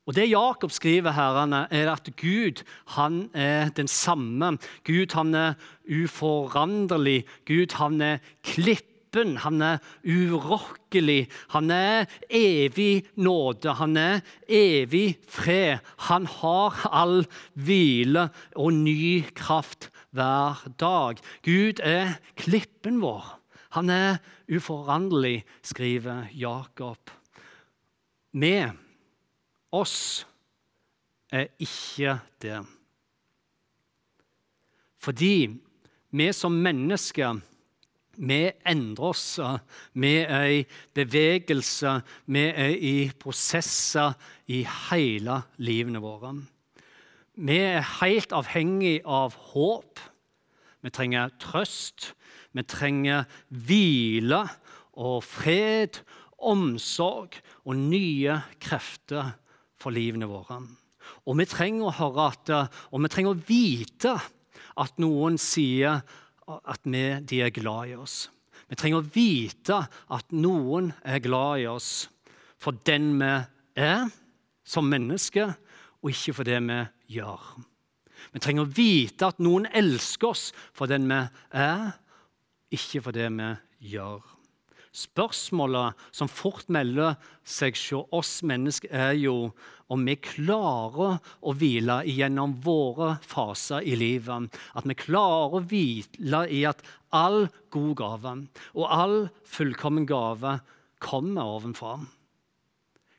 Og 0.05 0.15
Det 0.15 0.29
Jakob 0.29 0.71
skriver, 0.71 1.11
her, 1.11 1.67
er 1.71 1.91
at 1.91 2.09
Gud 2.15 2.63
han 2.87 3.29
er 3.33 3.69
den 3.69 3.87
samme. 3.87 4.57
Gud 4.83 5.13
han 5.13 5.35
er 5.35 5.53
uforanderlig. 5.87 7.25
Gud 7.47 7.75
han 7.75 8.01
er 8.01 8.17
klipp 8.43 8.92
åpen, 9.13 9.37
han 9.37 9.61
er 9.61 9.77
urokkelig. 10.03 11.29
Han 11.53 11.71
er 11.71 12.05
evig 12.29 13.05
nåde, 13.15 13.73
han 13.73 13.97
er 13.97 14.21
evig 14.47 15.17
fred. 15.27 15.79
Han 16.09 16.25
har 16.25 16.73
all 16.91 17.25
hvile 17.53 18.29
og 18.55 18.73
ny 18.73 19.23
kraft 19.35 19.91
hver 20.11 20.63
dag. 20.79 21.17
Gud 21.43 21.79
er 21.83 22.19
klippen 22.35 23.01
vår. 23.01 23.39
Han 23.73 23.89
er 23.89 24.17
uforanderlig, 24.49 25.43
skriver 25.63 26.27
Jakob. 26.33 27.09
Vi, 28.33 28.65
oss, 29.71 30.25
er 31.31 31.47
ikke 31.59 32.19
det. 32.41 32.61
Fordi 35.01 35.49
vi 36.13 36.27
som 36.33 36.53
mennesker 36.53 37.41
vi 38.17 38.51
endrer 38.69 39.09
oss. 39.09 39.39
Vi 39.93 40.13
er 40.21 40.47
i 40.59 40.63
bevegelse. 40.93 41.95
Vi 42.25 42.43
er 42.49 42.75
i 42.77 42.95
prosesser 43.19 44.13
i 44.47 44.63
hele 44.89 45.39
livene 45.57 46.01
våre. 46.03 46.35
Vi 47.33 47.57
er 47.57 47.81
helt 48.01 48.35
avhengig 48.35 48.99
av 49.05 49.33
håp. 49.53 50.01
Vi 50.83 50.91
trenger 50.93 51.33
trøst. 51.41 52.11
Vi 52.53 52.65
trenger 52.69 53.25
hvile 53.49 54.43
og 54.93 55.23
fred, 55.25 56.03
omsorg 56.37 57.39
og 57.63 57.79
nye 57.79 58.35
krefter 58.61 59.33
for 59.79 59.95
livene 59.95 60.27
våre. 60.29 60.59
Og 61.25 61.39
vi 61.39 61.47
trenger 61.49 61.89
å 61.89 61.97
høre 61.97 62.29
at, 62.29 62.51
og 62.91 63.01
vi 63.01 63.11
trenger 63.11 63.33
å 63.33 63.45
vite 63.47 64.13
at 64.79 64.99
noen 65.01 65.39
sier 65.41 66.03
at 66.47 66.83
vi, 66.83 67.03
de 67.23 67.41
er 67.43 67.53
glad 67.55 67.91
i 67.91 67.97
oss. 67.97 68.27
Vi 68.69 68.77
trenger 68.79 69.01
å 69.01 69.11
vite 69.15 69.79
at 70.13 70.33
noen 70.35 70.91
er 71.03 71.21
glad 71.23 71.63
i 71.63 71.67
oss 71.69 72.07
for 72.61 72.79
den 72.87 73.13
vi 73.19 73.31
er 73.79 74.07
som 74.63 74.87
mennesker, 74.87 75.55
og 76.03 76.11
ikke 76.11 76.35
for 76.37 76.47
det 76.47 76.59
vi 76.63 76.79
gjør. 77.17 77.41
Vi 78.33 78.41
trenger 78.43 78.65
å 78.65 78.73
vite 78.75 79.27
at 79.27 79.41
noen 79.43 79.67
elsker 79.71 80.31
oss 80.31 80.45
for 80.75 80.91
den 80.91 81.07
vi 81.09 81.19
er, 81.59 81.91
ikke 82.73 83.03
for 83.03 83.15
det 83.15 83.29
vi 83.35 83.49
gjør. 83.93 84.32
Spørsmålet 84.93 85.97
som 86.13 86.29
fort 86.29 86.67
melder 86.69 87.15
seg 87.41 87.73
hos 87.73 88.11
oss 88.13 88.33
mennesker, 88.45 88.91
er 88.93 89.15
jo 89.17 89.49
om 89.89 90.03
vi 90.05 90.15
klarer 90.21 91.17
å 91.41 91.53
hvile 91.57 91.99
gjennom 92.05 92.53
våre 92.61 93.15
faser 93.25 93.81
i 93.81 93.95
livet. 93.97 94.53
At 94.77 94.85
vi 94.85 94.97
klarer 94.97 95.57
å 95.57 95.63
hvile 95.65 96.43
i 96.45 96.63
at 96.69 96.83
all 97.13 97.47
god 97.73 97.95
gave 97.97 98.35
og 98.73 98.85
all 98.85 99.17
fullkommen 99.49 100.05
gave 100.09 100.59
kommer 101.03 101.57
ovenfra. 101.57 101.97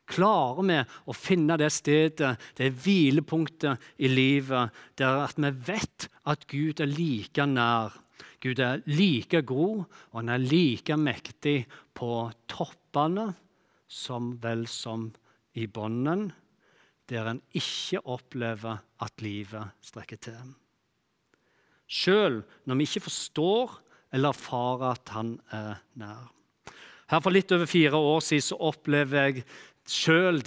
Klarer 0.05 0.67
vi 0.69 0.79
å 1.09 1.13
finne 1.17 1.57
det 1.57 1.71
stedet, 1.73 2.35
det 2.57 2.71
hvilepunktet 2.85 3.81
i 3.97 4.09
livet, 4.11 4.73
der 4.95 5.25
at 5.25 5.39
vi 5.41 5.51
vet 5.65 6.07
at 6.29 6.45
Gud 6.47 6.81
er 6.83 6.91
like 6.91 7.47
nær? 7.49 8.04
Gud 8.45 8.59
er 8.61 8.83
like 8.85 9.41
god, 9.41 9.85
og 10.11 10.19
han 10.19 10.29
er 10.29 10.43
like 10.43 10.97
mektig 11.01 11.63
på 11.97 12.09
toppene 12.51 13.31
som 13.89 14.35
vel 14.43 14.67
som 14.69 15.07
i 15.57 15.65
bunnen, 15.65 16.27
der 17.09 17.31
en 17.31 17.41
ikke 17.57 18.03
opplever 18.05 18.83
at 19.01 19.23
livet 19.25 19.73
strekker 19.85 20.21
til. 20.27 20.53
Sjøl 21.85 22.41
når 22.65 22.79
vi 22.79 22.87
ikke 22.87 23.05
forstår 23.07 23.75
eller 24.15 24.33
erfarer 24.33 24.93
at 24.93 25.13
han 25.13 25.35
er 25.53 25.81
nær. 26.01 26.31
Her 27.11 27.21
For 27.21 27.33
litt 27.33 27.51
over 27.53 27.69
fire 27.69 27.97
år 27.97 28.23
siden 28.25 28.45
så 28.47 28.57
opplever 28.69 29.27
jeg 29.27 29.43
sjøl 29.85 30.41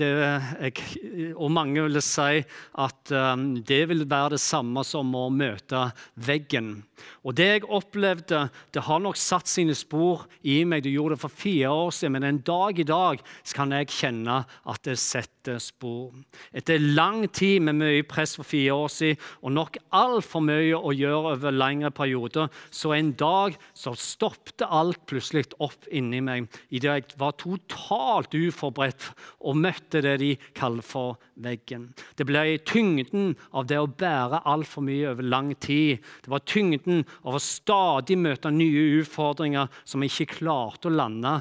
Og 1.39 1.51
mange 1.55 1.85
vil 1.87 2.01
si 2.03 2.43
at 2.79 3.13
um, 3.15 3.49
det 3.63 3.85
vil 3.91 4.05
være 4.11 4.35
det 4.35 4.43
samme 4.43 4.83
som 4.87 5.15
å 5.15 5.29
møte 5.31 5.89
veggen. 6.27 6.81
Og 7.23 7.37
det 7.39 7.47
jeg 7.47 7.69
opplevde, 7.71 8.41
det 8.75 8.83
har 8.87 9.03
nok 9.03 9.19
satt 9.19 9.47
sine 9.51 9.77
spor 9.79 10.25
i 10.43 10.61
meg. 10.67 10.83
Det 10.83 10.93
gjorde 10.95 11.15
det 11.15 11.23
for 11.23 11.35
fire 11.35 11.71
år 11.71 11.93
siden, 11.95 12.17
men 12.17 12.27
en 12.27 12.41
dag 12.43 12.79
i 12.79 12.87
dag 12.89 13.23
kan 13.55 13.75
jeg 13.75 13.93
kjenne 13.95 14.41
at 14.43 14.83
det 14.87 14.97
setter 15.01 15.61
spor. 15.63 16.11
Etter 16.53 16.83
lang 16.83 17.25
tid 17.31 17.63
med 17.69 17.79
mye 17.79 18.07
press 18.09 18.35
for 18.39 18.49
fire 18.49 18.75
år 18.75 18.91
siden, 18.93 19.23
og 19.43 19.55
nok 19.55 19.79
altfor 19.95 20.45
mye 20.45 20.79
å 20.79 20.95
gjøre 20.95 21.35
over 21.37 21.55
lengre 21.55 21.93
perioder, 21.95 22.51
så 22.71 22.95
en 22.97 23.15
dag 23.19 23.57
så 23.77 23.95
stoppet 23.99 24.67
alt 24.67 25.05
plutselig 25.09 25.47
opp 25.63 25.87
inni 25.95 26.21
meg 26.25 26.49
idet 26.75 26.89
jeg 26.89 27.19
var 27.21 27.37
totalt 27.39 28.35
uforberedt 28.35 29.11
og 29.41 29.59
møtte 29.61 30.03
det 30.05 30.17
de 30.23 30.33
kaller 30.57 30.85
for 30.85 31.19
veggen. 31.43 31.89
Det 32.17 32.27
ble 32.29 32.59
tyngden 32.69 33.33
av 33.53 33.69
det 33.71 33.79
å 33.81 33.89
bære 33.89 34.43
altfor 34.49 34.85
mye 34.87 35.13
over 35.13 35.27
lang 35.27 35.55
tid. 35.61 36.03
Det 36.25 36.33
var 36.33 36.47
tyngden 36.49 37.05
av 37.25 37.39
å 37.39 37.43
stadig 37.43 38.19
møte 38.19 38.53
nye 38.55 39.01
utfordringer 39.01 39.73
som 39.85 40.05
jeg 40.05 40.15
ikke 40.15 40.39
klarte 40.41 40.91
å 40.91 40.95
lande. 40.95 41.39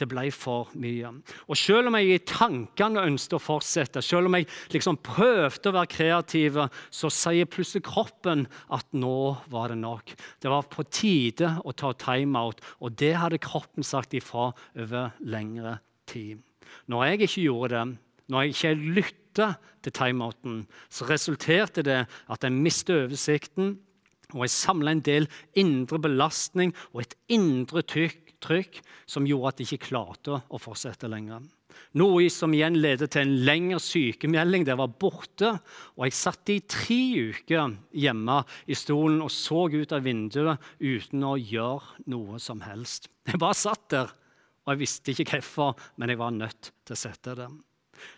Det 0.00 0.08
ble 0.08 0.30
for 0.32 0.70
mye. 0.80 1.10
Og 1.52 1.58
Selv 1.60 1.90
om 1.90 1.98
jeg 1.98 2.14
i 2.14 2.22
tankene 2.24 3.04
ønsket 3.04 3.36
å 3.36 3.42
fortsette, 3.42 4.02
selv 4.04 4.30
om 4.30 4.38
jeg 4.38 4.48
liksom 4.72 4.96
prøvde 5.04 5.68
å 5.68 5.76
være 5.76 5.92
kreativ, 5.92 6.56
så 6.88 7.12
sier 7.12 7.48
plutselig 7.50 7.84
kroppen 7.90 8.46
at 8.72 8.88
nå 8.96 9.36
var 9.52 9.74
det 9.74 9.80
nok. 9.82 10.14
Det 10.40 10.52
var 10.52 10.68
på 10.72 10.86
tide 10.88 11.58
å 11.64 11.76
ta 11.76 11.92
timeout, 11.92 12.62
og 12.80 12.96
det 12.96 13.16
hadde 13.20 13.42
kroppen 13.44 13.84
sagt 13.84 14.16
ifra 14.16 14.50
over 14.72 15.12
lengre 15.20 15.78
tid. 16.08 16.40
Når 16.90 17.04
jeg 17.04 17.20
ikke 17.20 17.44
gjorde 17.46 17.74
det, 17.74 17.98
når 18.30 18.42
jeg 18.42 18.54
ikke 18.54 18.74
lytta 18.98 19.52
til 19.82 19.94
timeouten, 19.96 20.58
så 20.92 21.06
resulterte 21.08 21.84
det 21.86 22.00
at 22.06 22.44
jeg 22.46 22.54
mistet 22.54 23.06
oversikten, 23.06 23.78
og 24.30 24.44
jeg 24.46 24.54
samla 24.54 24.94
en 24.94 25.02
del 25.02 25.26
indre 25.58 25.98
belastning 26.02 26.74
og 26.92 27.02
et 27.02 27.16
indre 27.34 27.82
trykk, 27.82 28.78
som 29.10 29.26
gjorde 29.26 29.50
at 29.50 29.60
jeg 29.60 29.72
ikke 29.74 29.88
klarte 29.90 30.38
å 30.48 30.60
fortsette 30.62 31.10
lenger. 31.10 31.42
Noe 31.98 32.28
som 32.30 32.52
igjen 32.54 32.78
ledet 32.78 33.10
til 33.14 33.24
en 33.24 33.34
lengre 33.46 33.80
sykemelding. 33.82 34.64
Det 34.66 34.76
var 34.78 34.92
borte. 35.00 35.52
Og 35.98 36.06
jeg 36.06 36.16
satt 36.16 36.52
i 36.52 36.60
tre 36.70 37.00
uker 37.30 37.74
hjemme 37.98 38.40
i 38.70 38.78
stolen 38.78 39.20
og 39.24 39.32
så 39.34 39.66
ut 39.72 39.94
av 39.96 40.06
vinduet 40.06 40.70
uten 40.78 41.26
å 41.26 41.34
gjøre 41.38 42.06
noe 42.12 42.38
som 42.42 42.62
helst. 42.66 43.10
Jeg 43.26 43.42
bare 43.42 43.58
satt 43.58 43.88
der 43.92 44.14
og 44.66 44.74
jeg 44.74 44.82
visste 44.82 45.12
ikke 45.12 45.28
hvorfor, 45.32 45.74
men 45.96 46.12
jeg 46.12 46.20
var 46.20 46.36
nødt 46.36 46.72
til 46.84 46.96
å 46.96 47.00
sette 47.00 47.36
det. 47.38 47.48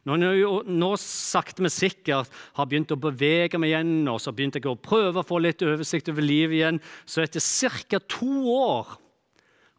Når 0.06 0.22
jeg 0.22 0.74
nå 0.78 0.90
sakte, 1.00 1.62
men 1.64 1.72
sikkert 1.72 2.30
har 2.54 2.68
begynt 2.70 2.92
å 2.94 3.00
bevege 3.02 3.58
meg 3.58 3.72
igjen, 3.72 3.94
og 4.10 4.20
så 4.22 4.34
begynte 4.34 4.60
jeg 4.60 4.70
å 4.70 4.78
prøve 4.78 5.22
å 5.22 5.26
få 5.26 5.40
litt 5.42 5.62
oversikt 5.66 6.10
over 6.12 6.22
livet 6.22 6.60
igjen, 6.60 6.82
så 7.04 7.24
etter 7.24 7.42
ca. 7.90 8.02
to 8.06 8.34
år 8.52 8.98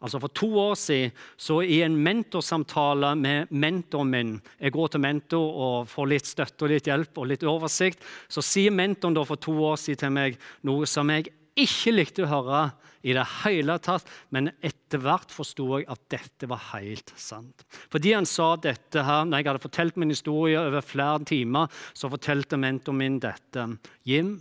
Altså 0.04 0.18
For 0.20 0.28
to 0.36 0.48
år 0.60 0.74
siden, 0.76 1.12
så 1.40 1.62
i 1.64 1.78
en 1.80 1.94
mentorsamtale 1.96 3.14
med 3.16 3.52
mentoren 3.54 4.10
min 4.10 4.32
Jeg 4.60 4.74
går 4.74 4.88
til 4.92 5.00
mentor 5.00 5.54
og 5.66 5.88
får 5.88 6.10
litt 6.10 6.28
støtte 6.28 6.66
og 6.66 6.74
litt 6.74 6.90
hjelp 6.90 7.16
og 7.16 7.30
litt 7.30 7.46
oversikt. 7.48 8.04
Så 8.28 8.44
sier 8.44 8.74
mentoren 8.74 9.16
da 9.16 9.24
for 9.24 9.40
to 9.40 9.54
år 9.64 9.80
siden 9.80 10.02
til 10.02 10.12
meg 10.12 10.36
noe 10.68 10.84
som 10.84 11.08
jeg 11.08 11.32
ikke 11.54 11.92
likte 11.94 12.24
å 12.24 12.30
høre 12.30 12.62
i 13.04 13.12
det 13.14 13.24
hele 13.42 13.76
tatt, 13.84 14.08
men 14.32 14.48
etter 14.64 15.02
hvert 15.04 15.32
forsto 15.34 15.66
jeg 15.76 15.88
at 15.92 16.04
dette 16.12 16.48
var 16.48 16.62
helt 16.72 17.12
sant. 17.20 17.66
Fordi 17.92 18.14
han 18.16 18.28
sa 18.28 18.54
dette 18.56 19.04
her, 19.04 19.26
når 19.28 19.42
jeg 19.42 19.50
hadde 19.50 19.64
fortalt 19.66 19.98
min 20.00 20.14
historie 20.14 20.60
over 20.60 20.84
flere 20.84 21.20
timer, 21.28 21.72
så 21.92 22.10
fortalte 22.12 22.58
mentoren 22.60 23.02
min 23.02 23.18
dette. 23.22 23.66
Jim, 24.08 24.38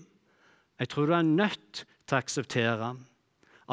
jeg 0.80 0.92
tror 0.92 1.10
du 1.10 1.18
er 1.18 1.28
nødt 1.28 1.84
til 1.84 2.16
å 2.16 2.22
akseptere 2.22 2.94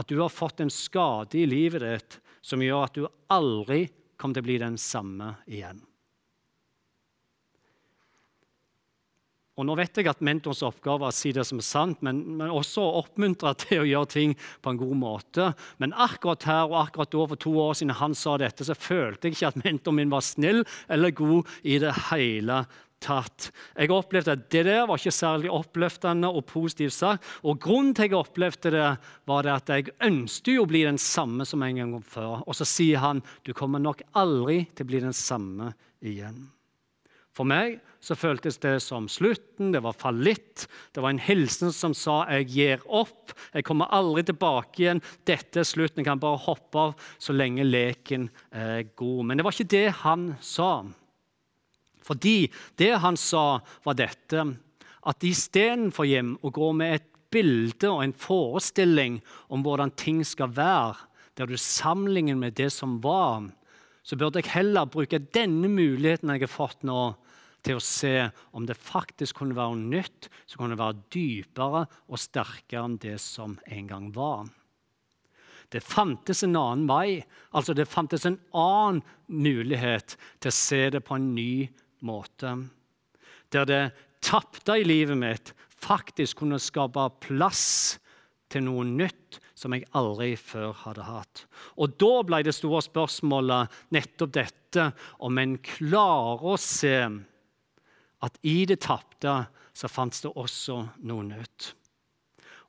at 0.00 0.10
du 0.10 0.18
har 0.20 0.32
fått 0.32 0.62
en 0.62 0.72
skade 0.72 1.38
i 1.38 1.46
livet 1.48 1.84
ditt 1.86 2.18
som 2.42 2.62
gjør 2.62 2.86
at 2.86 2.98
du 2.98 3.06
aldri 3.32 3.84
kommer 4.20 4.36
til 4.36 4.44
å 4.44 4.48
bli 4.50 4.58
den 4.62 4.78
samme 4.80 5.34
igjen. 5.48 5.80
Og 9.60 9.66
nå 9.68 9.76
vet 9.76 10.00
jeg 10.00 10.08
at 10.08 10.22
mentorens 10.24 10.62
oppgave 10.64 11.04
er 11.04 11.12
å 11.12 11.16
si 11.16 11.34
det 11.36 11.44
som 11.44 11.60
er 11.60 11.66
sant, 11.66 12.00
men, 12.06 12.22
men 12.40 12.48
også 12.48 12.80
å 12.80 13.00
oppmuntre 13.02 13.52
til 13.60 13.82
å 13.82 13.88
gjøre 13.88 14.12
ting 14.14 14.36
på 14.64 14.72
en 14.72 14.80
god 14.80 14.96
måte. 14.96 15.50
Men 15.82 15.92
akkurat 15.92 16.46
her 16.48 16.62
og 16.70 16.78
akkurat 16.80 17.12
da 17.12 17.26
for 17.28 17.40
to 17.44 17.52
år 17.60 17.74
siden 17.76 17.98
han 18.00 18.16
sa 18.16 18.38
dette, 18.40 18.64
så 18.64 18.76
følte 18.78 19.28
jeg 19.28 19.36
ikke 19.36 19.50
at 19.52 19.58
mentoren 19.60 20.00
min 20.00 20.12
var 20.12 20.24
snill 20.24 20.64
eller 20.88 21.12
god 21.12 21.50
i 21.68 21.76
det 21.82 21.92
hele 22.08 22.62
tatt. 23.00 23.48
Jeg 23.76 23.92
opplevde 23.92 24.36
at 24.36 24.46
det 24.52 24.62
der 24.68 24.86
var 24.88 25.00
ikke 25.00 25.12
særlig 25.14 25.50
oppløftende 25.52 26.30
og 26.32 26.46
positivt 26.48 26.96
sagt. 26.96 27.26
Og 27.44 27.60
grunnen 27.60 27.92
til 27.96 28.08
jeg 28.08 28.16
opplevde 28.16 28.72
det, 28.74 28.86
var 29.28 29.44
det 29.44 29.56
at 29.56 29.74
jeg 29.74 29.96
ønsket 30.08 30.60
å 30.60 30.68
bli 30.68 30.86
den 30.88 31.00
samme 31.00 31.44
som 31.48 31.64
en 31.64 31.82
gang 31.82 31.98
før. 32.04 32.40
Og 32.46 32.56
så 32.56 32.68
sier 32.68 33.04
han 33.04 33.24
du 33.44 33.52
kommer 33.56 33.82
nok 33.82 34.04
aldri 34.16 34.62
til 34.72 34.88
å 34.88 34.92
bli 34.92 35.04
den 35.04 35.16
samme 35.16 35.74
igjen. 36.00 36.48
For 37.40 37.48
meg 37.48 37.78
så 38.04 38.12
føltes 38.20 38.58
det 38.60 38.74
som 38.84 39.06
slutten, 39.08 39.70
det 39.72 39.80
var 39.80 39.96
fallitt. 39.96 40.66
Det 40.92 41.00
var 41.00 41.14
en 41.14 41.22
hilsen 41.24 41.72
som 41.72 41.94
sa 41.96 42.26
'jeg 42.28 42.48
gir 42.52 42.78
opp', 42.84 43.32
'jeg 43.54 43.64
kommer 43.64 43.88
aldri 43.88 44.22
tilbake 44.24 44.76
igjen', 44.76 45.02
'dette 45.24 45.56
er 45.56 45.64
slutten', 45.64 45.96
'jeg 45.96 46.04
kan 46.04 46.20
bare 46.20 46.36
hoppe 46.36 46.76
av 46.76 46.94
så 47.18 47.32
lenge 47.32 47.64
leken 47.64 48.28
er 48.52 48.82
god'. 48.94 49.24
Men 49.24 49.38
det 49.38 49.44
var 49.44 49.52
ikke 49.52 49.68
det 49.72 49.90
han 50.04 50.36
sa. 50.38 50.84
Fordi 52.02 52.50
det 52.76 53.00
han 53.00 53.16
sa, 53.16 53.60
var 53.84 53.94
dette 53.94 54.58
at 55.06 55.24
istedenfor 55.24 56.04
hjem 56.04 56.36
å 56.44 56.52
gå 56.52 56.74
med 56.74 56.94
et 56.94 57.08
bilde 57.30 57.88
og 57.88 58.02
en 58.04 58.12
forestilling 58.12 59.22
om 59.48 59.62
hvordan 59.62 59.96
ting 59.96 60.22
skal 60.26 60.48
være, 60.48 60.96
der 61.38 61.46
du 61.46 61.56
sammenligner 61.56 62.36
med 62.36 62.52
det 62.52 62.70
som 62.70 63.00
var, 63.00 63.48
så 64.02 64.16
burde 64.16 64.40
jeg 64.40 64.52
heller 64.52 64.88
bruke 64.90 65.20
denne 65.32 65.68
muligheten 65.68 66.28
jeg 66.28 66.40
har 66.40 66.52
fått 66.52 66.82
nå, 66.82 67.14
til 67.66 67.78
å 67.78 67.84
se 67.84 68.14
om 68.56 68.66
det 68.66 68.78
faktisk 68.78 69.40
kunne 69.40 69.58
være 69.58 69.78
nytt 69.80 70.30
som 70.46 70.62
kunne 70.62 70.78
være 70.80 71.02
dypere 71.12 71.84
og 72.08 72.20
sterkere 72.20 72.86
enn 72.86 72.98
det 73.02 73.18
som 73.22 73.58
en 73.66 73.90
gang 73.90 74.08
var. 74.16 74.48
Det 75.70 75.82
fantes 75.86 76.42
en 76.42 76.56
annen 76.58 76.88
vei, 76.90 77.20
altså 77.54 77.76
det 77.78 77.86
fantes 77.86 78.26
en 78.26 78.40
annen 78.56 79.04
mulighet 79.30 80.16
til 80.42 80.50
å 80.50 80.56
se 80.56 80.82
det 80.96 81.04
på 81.06 81.14
en 81.14 81.30
ny 81.36 81.68
måte. 82.02 82.56
Der 83.54 83.68
det 83.68 83.84
tapte 84.24 84.80
i 84.80 84.86
livet 84.86 85.18
mitt 85.18 85.52
faktisk 85.80 86.42
kunne 86.42 86.58
skape 86.60 87.06
plass 87.22 88.00
til 88.50 88.66
noe 88.66 88.84
nytt 88.84 89.38
som 89.54 89.74
jeg 89.76 89.86
aldri 89.96 90.32
før 90.40 90.72
hadde 90.84 91.06
hatt. 91.06 91.44
Og 91.78 91.94
da 92.00 92.12
ble 92.26 92.42
det 92.46 92.56
store 92.56 92.82
spørsmålet 92.84 93.80
nettopp 93.94 94.32
dette 94.34 94.90
om 95.22 95.38
en 95.38 95.56
klarer 95.62 96.46
å 96.54 96.56
se 96.60 96.96
at 98.24 98.40
i 98.46 98.64
det 98.68 98.82
tapte 98.84 99.36
så 99.76 99.88
fantes 99.88 100.24
det 100.24 100.32
også 100.36 100.82
noe 101.08 101.26
nytt. 101.28 101.74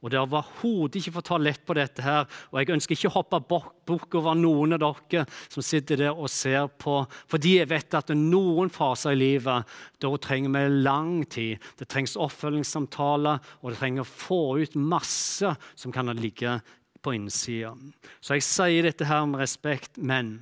Og 0.02 0.10
Det 0.10 0.18
er 0.18 0.26
overhodet 0.26 0.98
ikke 0.98 1.12
for 1.14 1.22
å 1.22 1.28
ta 1.30 1.38
lett 1.38 1.62
på 1.66 1.76
dette 1.78 2.02
her. 2.02 2.26
Og 2.50 2.58
jeg 2.58 2.74
ønsker 2.74 2.96
ikke 2.96 3.10
å 3.12 3.18
hoppe 3.20 3.40
bukk 3.86 4.16
over 4.18 4.38
noen 4.38 4.74
av 4.74 4.82
dere 4.82 5.28
som 5.46 5.62
sitter 5.62 6.00
der 6.02 6.18
og 6.18 6.32
ser 6.34 6.72
på, 6.82 7.04
fordi 7.30 7.60
jeg 7.60 7.70
vet 7.70 7.98
at 8.00 8.10
noen 8.18 8.72
faser 8.74 9.14
i 9.14 9.20
livet 9.20 9.76
da 10.02 10.12
trenger 10.18 10.56
vi 10.56 10.82
lang 10.82 11.22
tid. 11.30 11.62
Det 11.78 11.86
trengs 11.92 12.18
oppfølgingssamtaler, 12.18 13.42
og 13.62 13.70
det 13.70 13.78
trenger 13.78 14.02
å 14.02 14.10
få 14.10 14.42
ut 14.64 14.80
masse 14.80 15.54
som 15.76 15.94
kan 15.94 16.10
ligge 16.18 16.58
på 17.02 17.14
innsida. 17.18 17.76
Så 18.22 18.40
jeg 18.40 18.48
sier 18.48 18.90
dette 18.90 19.06
her 19.06 19.28
med 19.30 19.44
respekt, 19.44 20.02
men 20.02 20.40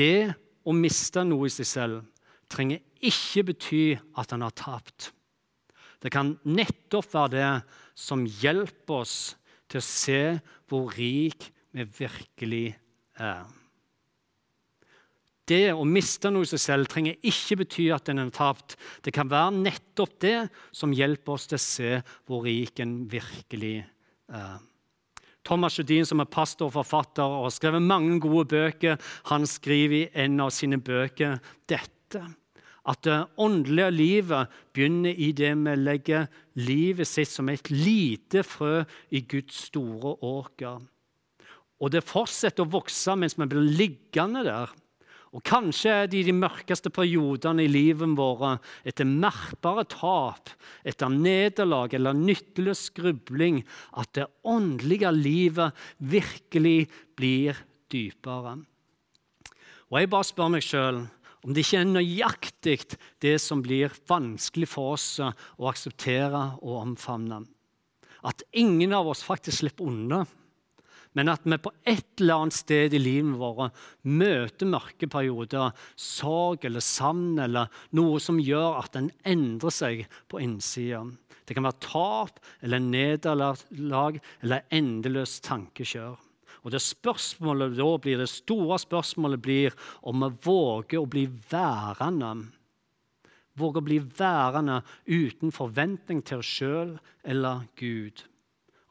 det 0.00 0.32
å 0.64 0.72
miste 0.72 1.28
noe 1.28 1.48
i 1.48 1.52
seg 1.52 1.68
selv 1.68 2.08
trenger 2.48 2.80
ikke 3.04 3.44
bety 3.50 3.84
at 4.18 4.34
han 4.34 4.44
har 4.46 4.54
tapt. 4.58 5.12
Det 5.98 6.12
kan 6.14 6.36
nettopp 6.46 7.08
være 7.14 7.34
det 7.34 7.52
som 7.98 8.24
hjelper 8.26 9.02
oss 9.02 9.16
til 9.68 9.80
å 9.80 9.86
se 9.86 10.20
hvor 10.70 10.92
rik 10.94 11.48
vi 11.74 11.86
virkelig 11.98 12.66
er. 13.18 13.46
Det 15.48 15.72
å 15.72 15.84
miste 15.88 16.28
noe 16.30 16.44
i 16.44 16.50
seg 16.50 16.60
selv 16.60 16.90
trenger 16.92 17.16
ikke 17.24 17.62
bety 17.62 17.86
at 17.94 18.10
en 18.12 18.20
er 18.20 18.32
tapt. 18.34 18.76
Det 19.00 19.14
kan 19.16 19.30
være 19.32 19.56
nettopp 19.56 20.18
det 20.20 20.38
som 20.76 20.92
hjelper 20.92 21.38
oss 21.38 21.48
til 21.48 21.56
å 21.56 21.64
se 21.64 21.92
hvor 22.28 22.44
rik 22.44 22.82
en 22.84 23.00
virkelig 23.08 23.78
er. 24.28 24.58
Thomas 25.48 25.78
Judin, 25.78 26.04
som 26.04 26.20
er 26.20 26.28
pastor 26.28 26.68
og 26.68 26.74
forfatter 26.74 27.24
og 27.24 27.46
har 27.46 27.52
skrevet 27.54 27.80
mange 27.80 28.18
gode 28.20 28.44
bøker, 28.50 28.98
han 29.30 29.46
skriver 29.48 29.96
i 29.96 30.08
en 30.26 30.36
av 30.44 30.50
sine 30.52 30.76
bøker 30.76 31.38
dette 31.70 32.20
at 32.88 33.04
det 33.04 33.18
åndelige 33.36 33.90
livet 33.92 34.58
begynner 34.72 35.12
i 35.12 35.30
det 35.36 35.52
vi 35.60 35.74
legger 35.76 36.28
livet 36.56 37.08
sitt 37.08 37.30
som 37.30 37.50
et 37.52 37.68
lite 37.70 38.44
frø 38.46 38.82
i 39.12 39.20
Guds 39.28 39.66
store 39.68 40.16
åker. 40.24 40.80
Og 41.78 41.92
det 41.94 42.06
fortsetter 42.06 42.64
å 42.64 42.72
vokse 42.72 43.14
mens 43.18 43.36
vi 43.38 43.46
blir 43.46 43.74
liggende 43.78 44.44
der. 44.46 44.72
Og 45.36 45.44
Kanskje 45.44 45.92
er 45.92 46.06
det 46.08 46.22
i 46.22 46.28
de 46.30 46.32
mørkeste 46.32 46.88
periodene 46.94 47.66
i 47.66 47.70
livet 47.70 48.14
vårt 48.16 48.64
etter 48.88 49.04
merkbare 49.04 49.84
tap, 49.92 50.48
etter 50.88 51.12
nederlag 51.12 51.92
eller 51.94 52.16
nytteløs 52.16 52.86
skrubling, 52.88 53.60
at 53.92 54.14
det 54.16 54.30
åndelige 54.48 55.12
livet 55.12 55.76
virkelig 56.00 56.88
blir 57.18 57.60
dypere. 57.92 58.56
Og 59.88 60.00
Jeg 60.00 60.10
bare 60.12 60.24
spør 60.24 60.50
meg 60.52 60.64
sjøl 60.64 61.04
om 61.44 61.54
det 61.54 61.64
ikke 61.64 61.82
er 61.82 61.92
nøyaktig 61.92 62.78
det 63.22 63.36
som 63.42 63.62
blir 63.64 63.94
vanskelig 64.10 64.68
for 64.70 64.96
oss 64.96 65.06
å 65.22 65.70
akseptere 65.70 66.42
og 66.58 66.82
omfavne. 66.82 67.44
At 68.26 68.42
ingen 68.52 68.94
av 68.96 69.08
oss 69.12 69.22
faktisk 69.26 69.62
slipper 69.62 69.86
unna, 69.86 70.24
men 71.16 71.30
at 71.32 71.46
vi 71.48 71.56
på 71.58 71.72
et 71.88 72.20
eller 72.20 72.44
annet 72.44 72.54
sted 72.58 72.94
i 72.94 73.00
livet 73.00 73.38
vårt 73.40 73.74
møter 74.06 74.68
mørke 74.70 75.08
perioder, 75.10 75.72
sorg 75.96 76.66
eller 76.68 76.84
savn 76.84 77.40
eller 77.42 77.72
noe 77.96 78.20
som 78.22 78.38
gjør 78.42 78.82
at 78.82 78.98
en 78.98 79.10
endrer 79.26 79.74
seg 79.74 80.04
på 80.30 80.42
innsida. 80.44 81.06
Det 81.48 81.56
kan 81.56 81.64
være 81.64 81.80
tap 81.80 82.42
eller 82.62 82.82
nederlag 82.84 84.20
eller 84.42 84.66
endeløst 84.74 85.46
tankekjør. 85.48 86.18
Og 86.64 86.72
det 86.74 86.82
spørsmålet 86.82 87.76
da 87.78 87.88
blir, 88.02 88.20
det 88.20 88.30
store 88.30 88.78
spørsmålet 88.82 89.42
blir 89.42 89.76
om 90.02 90.24
vi 90.24 90.30
våger 90.46 91.00
å 91.00 91.10
bli 91.10 91.26
værende. 91.50 92.32
Våger 93.58 93.82
å 93.82 93.88
bli 93.88 94.00
værende 94.18 94.80
uten 95.06 95.54
forventning 95.54 96.22
til 96.26 96.42
oss 96.42 96.50
sjøl 96.58 96.96
eller 97.26 97.66
Gud. 97.78 98.24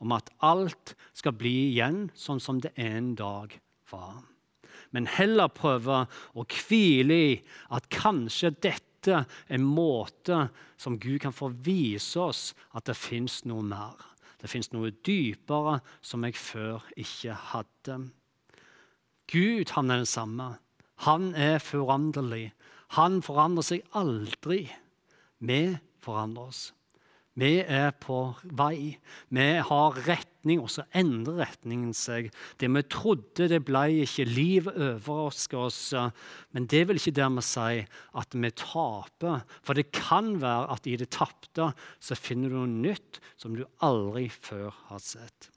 Om 0.03 0.13
at 0.13 0.31
alt 0.45 0.93
skal 1.17 1.35
bli 1.37 1.55
igjen 1.71 2.07
sånn 2.15 2.41
som 2.43 2.61
det 2.61 2.75
en 2.79 3.15
dag 3.17 3.55
var. 3.91 4.25
Men 4.95 5.07
heller 5.09 5.51
prøve 5.51 6.05
å 6.07 6.45
hvile 6.47 7.17
i 7.31 7.31
at 7.75 7.89
kanskje 7.93 8.53
dette 8.55 8.83
er 9.13 9.55
en 9.55 9.65
måte 9.65 10.47
som 10.79 10.97
Gud 10.99 11.21
kan 11.23 11.35
få 11.35 11.49
vise 11.63 12.19
oss 12.19 12.51
at 12.75 12.87
det 12.89 12.97
fins 12.99 13.43
noe 13.47 13.65
mer. 13.65 13.95
Det 14.37 14.49
fins 14.51 14.69
noe 14.73 14.93
dypere 15.05 15.79
som 16.05 16.25
jeg 16.27 16.37
før 16.37 16.85
ikke 16.99 17.33
hadde. 17.53 17.97
Gud 19.27 19.73
han 19.75 19.91
er 19.91 20.03
den 20.03 20.09
samme. 20.09 20.49
Han 21.07 21.33
er 21.35 21.59
foranderlig. 21.61 22.51
Han 22.95 23.21
forandrer 23.25 23.65
seg 23.65 23.85
aldri. 23.97 24.67
Vi 25.39 25.61
forandrer 26.01 26.53
oss. 26.53 26.61
Vi 27.37 27.59
er 27.61 27.91
på 28.01 28.31
vei. 28.57 28.97
Vi 29.29 29.45
har 29.69 29.97
retning, 30.07 30.61
og 30.63 30.71
så 30.73 30.87
endrer 30.97 31.43
retningen 31.43 31.91
seg. 31.93 32.31
Det 32.57 32.69
vi 32.73 32.81
trodde, 32.89 33.49
det 33.51 33.59
ble 33.67 33.83
ikke. 34.07 34.25
Livet 34.25 34.73
overrasker 34.73 35.67
oss. 35.67 35.81
Men 36.55 36.65
det 36.71 36.87
vil 36.89 36.97
ikke 36.97 37.13
dermed 37.19 37.45
si 37.45 37.83
at 38.17 38.33
vi 38.33 38.51
taper. 38.57 39.45
For 39.61 39.77
det 39.77 39.91
kan 39.93 40.33
være 40.41 40.71
at 40.73 40.89
i 40.89 40.97
det 40.97 41.11
tapte 41.13 41.69
så 42.01 42.17
finner 42.17 42.49
du 42.49 42.57
noe 42.57 42.71
nytt 42.89 43.21
som 43.37 43.53
du 43.53 43.67
aldri 43.85 44.27
før 44.33 44.73
har 44.89 45.03
sett. 45.03 45.51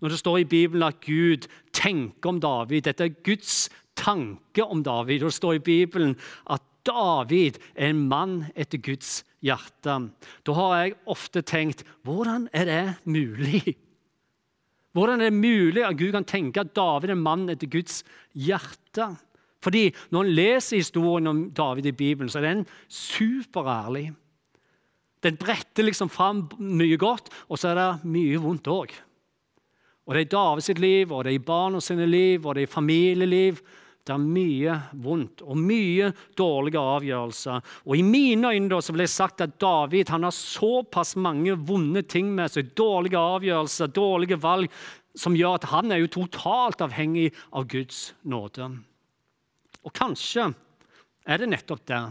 Når 0.00 0.12
det 0.12 0.20
står 0.20 0.42
i 0.42 0.48
Bibelen 0.48 0.84
at 0.86 1.00
Gud 1.04 1.48
tenker 1.74 2.30
om 2.30 2.38
David 2.40 2.84
Dette 2.86 3.08
er 3.08 3.16
Guds 3.24 3.66
tanke 3.96 4.64
om 4.64 4.84
David. 4.84 5.22
Og 5.22 5.32
det 5.32 5.40
står 5.40 5.58
i 5.58 5.64
Bibelen 5.64 6.16
at 6.50 6.62
David 6.84 7.56
er 7.74 7.94
en 7.94 8.04
mann 8.08 8.42
etter 8.54 8.78
Guds 8.84 9.22
hjerte. 9.44 9.98
Da 10.46 10.56
har 10.56 10.74
jeg 10.78 10.96
ofte 11.10 11.42
tenkt 11.46 11.84
hvordan 12.06 12.48
er 12.52 12.68
det 12.68 12.84
mulig? 13.04 13.76
Hvordan 14.94 15.20
er 15.20 15.30
det 15.30 15.38
mulig 15.42 15.84
at 15.84 15.98
Gud 15.98 16.12
kan 16.14 16.26
tenke 16.26 16.62
at 16.62 16.74
David 16.76 17.10
er 17.10 17.16
en 17.16 17.24
mann 17.24 17.48
etter 17.50 17.70
Guds 17.70 18.02
hjerte? 18.32 19.14
Fordi 19.64 19.88
Når 20.10 20.24
en 20.24 20.34
leser 20.36 20.76
historien 20.76 21.26
om 21.26 21.50
David 21.50 21.86
i 21.86 21.96
Bibelen, 21.96 22.28
så 22.28 22.38
er 22.38 22.48
den 22.48 22.66
superærlig. 22.88 24.12
Den 25.24 25.36
bretter 25.40 25.82
liksom 25.82 26.10
fram 26.12 26.44
mye 26.58 26.98
godt, 27.00 27.30
og 27.48 27.58
så 27.58 27.72
er 27.72 27.80
det 27.80 28.04
mye 28.04 28.38
vondt 28.38 28.68
òg. 28.68 28.92
Og 30.04 30.14
Det 30.14 30.20
er 30.20 30.26
i 30.26 30.36
Davids 30.36 30.68
liv, 30.78 31.12
og 31.12 31.24
det 31.24 31.32
er 31.32 31.38
i 31.40 31.46
barna 31.46 31.80
sine 31.80 32.06
liv, 32.06 32.46
og 32.46 32.54
det 32.54 32.62
er 32.62 32.68
i 32.68 32.74
familieliv. 32.74 33.62
Det 34.04 34.12
er 34.12 34.20
mye 34.20 34.72
vondt 35.00 35.40
og 35.46 35.56
mye 35.56 36.10
dårlige 36.36 36.80
avgjørelser. 36.80 37.62
Og 37.88 37.94
I 37.96 38.02
mine 38.04 38.50
øyne 38.52 38.80
så 38.84 38.92
ble 38.92 39.06
det 39.06 39.12
sagt 39.14 39.40
at 39.40 39.54
David 39.62 40.12
han 40.12 40.26
har 40.26 40.34
såpass 40.36 41.14
mange 41.16 41.56
vonde 41.56 42.02
ting 42.04 42.28
med 42.36 42.52
seg, 42.52 42.74
dårlige 42.76 43.20
avgjørelser, 43.20 43.94
dårlige 43.96 44.40
valg, 44.42 44.68
som 45.16 45.36
gjør 45.38 45.56
at 45.56 45.68
han 45.70 45.94
er 45.94 46.02
jo 46.02 46.12
totalt 46.18 46.84
avhengig 46.84 47.30
av 47.54 47.64
Guds 47.70 48.10
nåde. 48.28 48.68
Og 49.84 49.96
kanskje 49.96 50.50
er 51.24 51.40
det 51.40 51.48
nettopp 51.54 51.86
det. 51.88 52.02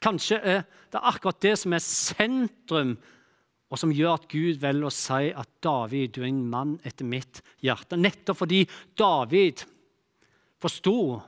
Kanskje 0.00 0.40
er 0.40 0.64
det 0.92 1.04
akkurat 1.04 1.42
det 1.44 1.54
som 1.60 1.76
er 1.76 1.84
sentrum, 1.84 2.96
og 3.66 3.80
som 3.80 3.92
gjør 3.92 4.14
at 4.14 4.28
Gud 4.30 4.60
velger 4.62 4.88
å 4.88 4.94
si 4.94 5.32
at 5.34 5.48
David, 5.64 6.14
du 6.14 6.22
er 6.22 6.30
en 6.30 6.44
mann 6.48 6.76
etter 6.86 7.08
mitt 7.08 7.42
hjerte. 7.64 7.98
Nettopp 7.98 8.44
fordi 8.44 8.62
David 8.96 9.66
forsto 10.62 11.20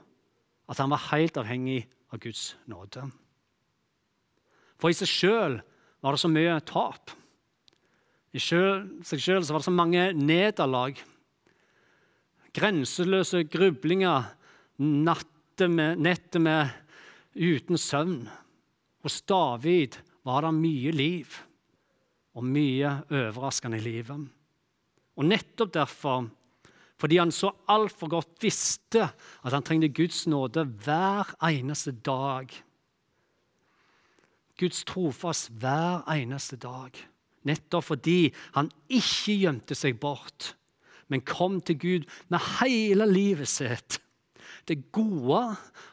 at 0.69 0.81
han 0.81 0.93
var 0.93 1.09
helt 1.11 1.39
avhengig 1.41 1.83
av 2.13 2.21
Guds 2.23 2.53
nåde. 2.69 3.07
For 4.79 4.93
i 4.93 4.97
seg 4.97 5.11
sjøl 5.11 5.59
var 6.05 6.15
det 6.15 6.23
så 6.23 6.31
mye 6.31 6.59
tap. 6.69 7.13
I 8.33 8.41
seg 8.43 9.23
sjøl 9.23 9.47
var 9.49 9.61
det 9.61 9.67
så 9.67 9.75
mange 9.75 10.05
nederlag. 10.15 10.99
Grenseløse 12.55 13.45
grublinger, 13.51 14.31
nettet 14.79 15.73
med, 15.73 15.99
nettet 16.05 16.43
med 16.43 16.75
uten 17.35 17.81
søvn. 17.81 18.23
Hos 19.05 19.21
David 19.27 19.99
var 20.27 20.45
det 20.45 20.55
mye 20.57 20.93
liv 20.95 21.39
og 22.39 22.47
mye 22.47 22.93
overraskende 23.11 23.81
i 23.81 23.85
livet. 23.85 24.29
Og 25.19 25.27
nettopp 25.27 25.73
derfor 25.75 26.29
fordi 26.99 27.19
han 27.21 27.33
så 27.35 27.53
altfor 27.71 28.11
godt 28.11 28.43
visste 28.43 29.05
at 29.07 29.55
han 29.55 29.63
trengte 29.63 29.91
Guds 29.95 30.27
nåde 30.27 30.65
hver 30.83 31.31
eneste 31.47 31.93
dag. 31.93 32.51
Guds 34.59 34.83
trofast 34.85 35.53
hver 35.63 36.03
eneste 36.11 36.59
dag. 36.59 36.99
Nettopp 37.47 37.87
fordi 37.93 38.33
han 38.57 38.71
ikke 38.91 39.37
gjemte 39.45 39.77
seg 39.79 40.01
bort, 40.03 40.53
men 41.09 41.23
kom 41.23 41.61
til 41.63 41.79
Gud 41.79 42.09
med 42.29 42.43
hele 42.59 43.07
livet 43.09 43.49
sitt. 43.49 44.01
Det 44.69 44.91
gode 44.93 45.45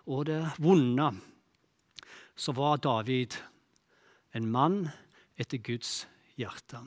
og 0.09 0.25
det 0.27 0.41
vonde. 0.59 1.13
Så 2.35 2.51
var 2.57 2.81
David 2.83 3.37
en 4.35 4.49
mann 4.51 4.81
etter 5.39 5.61
Guds 5.63 6.07
hjerte. 6.35 6.81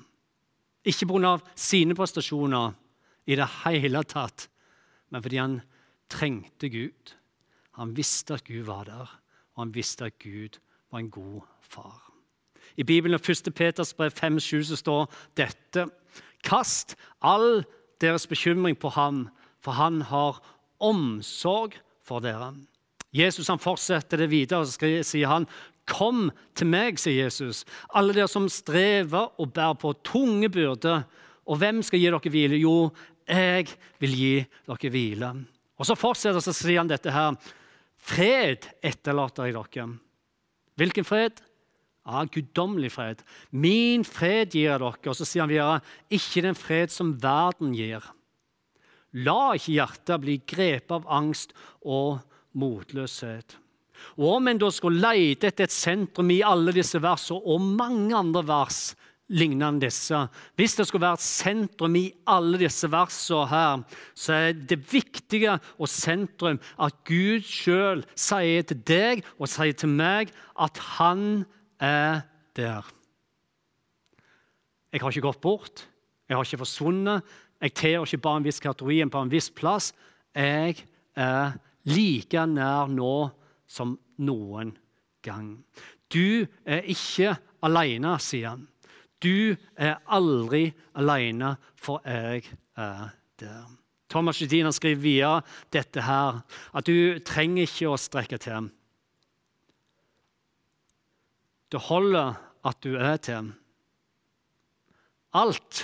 Ikke 0.85 1.07
pga. 1.09 1.39
sine 1.55 1.95
prestasjoner, 1.97 2.75
i 3.29 3.37
det 3.37 3.49
hele 3.69 4.03
tatt, 4.09 4.49
men 5.13 5.25
fordi 5.25 5.41
han 5.41 5.61
trengte 6.09 6.71
Gud. 6.73 7.15
Han 7.77 7.95
visste 7.97 8.39
at 8.39 8.47
Gud 8.49 8.65
var 8.69 8.89
der, 8.89 9.09
og 9.55 9.67
han 9.67 9.75
visste 9.75 10.09
at 10.09 10.19
Gud 10.23 10.59
var 10.91 11.03
en 11.03 11.11
god 11.13 11.43
far. 11.61 12.09
I 12.77 12.83
Bibelen 12.83 13.21
1. 13.21 13.55
Peters 13.55 13.95
brev 13.95 14.13
5,7 14.17 14.77
står 14.77 15.09
dette.: 15.37 15.89
Kast 16.45 16.97
all 17.21 17.65
deres 18.01 18.27
bekymring 18.27 18.79
på 18.79 18.89
ham, 18.89 19.29
for 19.61 19.73
han 19.73 20.01
har 20.03 20.41
omsorg 20.81 21.75
for 22.07 22.23
dere. 22.23 22.55
Jesus 23.13 23.49
han 23.49 23.59
fortsetter 23.59 24.17
det 24.17 24.31
videre, 24.31 24.61
og 24.61 25.05
sier 25.05 25.29
han, 25.29 25.49
Kom 25.89 26.29
til 26.53 26.69
meg, 26.69 26.99
sier 27.01 27.25
Jesus, 27.25 27.63
alle 27.97 28.13
dere 28.13 28.29
som 28.29 28.45
strever 28.53 29.31
og 29.41 29.55
bærer 29.57 29.79
på 29.81 29.95
tunge 30.05 30.51
byrder. 30.53 31.07
Og 31.49 31.57
hvem 31.57 31.81
skal 31.83 32.03
gi 32.03 32.11
dere 32.11 32.33
hvile? 32.33 32.59
Jo, 32.61 32.91
jeg 33.29 33.69
vil 34.01 34.17
gi 34.17 34.35
dere 34.67 34.93
hvile. 34.93 35.33
Og 35.79 35.87
Så 35.87 35.95
fortsetter 35.95 36.43
så 36.43 36.55
sier 36.57 36.81
han 36.81 36.91
dette 36.91 37.13
her. 37.13 37.37
Fred 37.99 38.67
etterlater 38.83 39.49
jeg 39.49 39.55
dere. 39.59 39.89
Hvilken 40.79 41.07
fred? 41.07 41.43
Ja, 42.09 42.25
Guddommelig 42.25 42.93
fred. 42.95 43.23
Min 43.51 44.05
fred 44.05 44.55
gir 44.55 44.71
jeg 44.71 44.81
dere. 44.81 44.95
Og 45.07 45.17
så 45.19 45.27
sier 45.27 45.45
han 45.45 45.53
videre, 45.53 45.83
ikke 46.11 46.45
den 46.47 46.59
fred 46.59 46.95
som 46.95 47.17
verden 47.21 47.75
gir. 47.77 48.03
La 49.25 49.55
ikke 49.57 49.77
hjertet 49.77 50.23
bli 50.23 50.37
grepet 50.47 50.93
av 50.95 51.09
angst 51.09 51.55
og 51.83 52.21
motløshet. 52.59 53.57
Og 54.19 54.37
om 54.37 54.49
en 54.51 54.61
da 54.61 54.71
skulle 54.73 55.03
lete 55.03 55.51
etter 55.51 55.67
et 55.67 55.75
sentrum 55.75 56.31
i 56.31 56.43
alle 56.47 56.75
disse 56.77 57.01
versene 57.03 57.41
og 57.43 57.65
mange 57.79 58.15
andre 58.17 58.45
vers, 58.47 58.81
lignende 59.29 59.87
disse. 59.87 60.21
Hvis 60.57 60.77
det 60.79 60.87
skulle 60.89 61.05
være 61.05 61.19
et 61.21 61.25
sentrum 61.25 61.97
i 62.01 62.07
alle 62.29 62.61
disse 62.61 62.89
versene 62.91 63.49
her, 63.51 63.83
så 64.17 64.33
er 64.33 64.53
det 64.53 64.81
viktige 64.93 65.59
og 65.79 65.89
sentrum 65.93 66.61
at 66.81 66.97
Gud 67.09 67.45
sjøl 67.47 68.05
sier 68.17 68.65
til 68.69 68.81
deg 68.89 69.25
og 69.39 69.51
sier 69.53 69.77
til 69.77 69.93
meg 69.93 70.33
at 70.59 70.81
han 70.99 71.45
er 71.81 72.25
der. 72.57 72.87
Jeg 74.89 75.05
har 75.05 75.13
ikke 75.13 75.27
gått 75.29 75.45
bort, 75.45 75.85
jeg 76.29 76.37
har 76.37 76.45
ikke 76.45 76.65
forsvunnet. 76.65 77.25
Jeg 77.61 77.75
tilhører 77.75 78.07
ikke 78.07 78.23
bare 78.23 78.41
en 78.41 78.47
viss 78.47 78.63
kategori 78.63 78.99
på 79.11 79.23
en 79.25 79.33
viss 79.33 79.51
plass. 79.51 79.93
Jeg 80.35 80.79
er 81.19 81.59
like 81.89 82.47
nær 82.47 82.89
nå 82.93 83.29
som 83.69 83.97
noen 84.23 84.73
gang. 85.25 85.59
Du 86.09 86.47
er 86.65 86.87
ikke 86.89 87.35
alene, 87.67 88.15
sier 88.23 88.55
han. 88.55 88.67
Du 89.23 89.57
er 89.77 89.99
aldri 90.07 90.69
alene, 90.99 91.57
for 91.75 92.03
jeg 92.07 92.45
er 92.79 93.09
der. 93.41 93.65
Thomas 94.09 94.41
Jedina 94.41 94.71
skriver 94.73 95.03
videre 95.03 95.41
dette 95.73 96.03
her, 96.07 96.41
at 96.73 96.87
du 96.89 97.19
trenger 97.27 97.67
ikke 97.67 97.91
å 97.91 97.99
strekke 98.01 98.39
til. 98.41 98.71
Det 101.69 101.81
holder 101.91 102.39
at 102.65 102.79
du 102.85 102.95
er 102.97 103.19
til. 103.21 103.51
Alt 105.37 105.83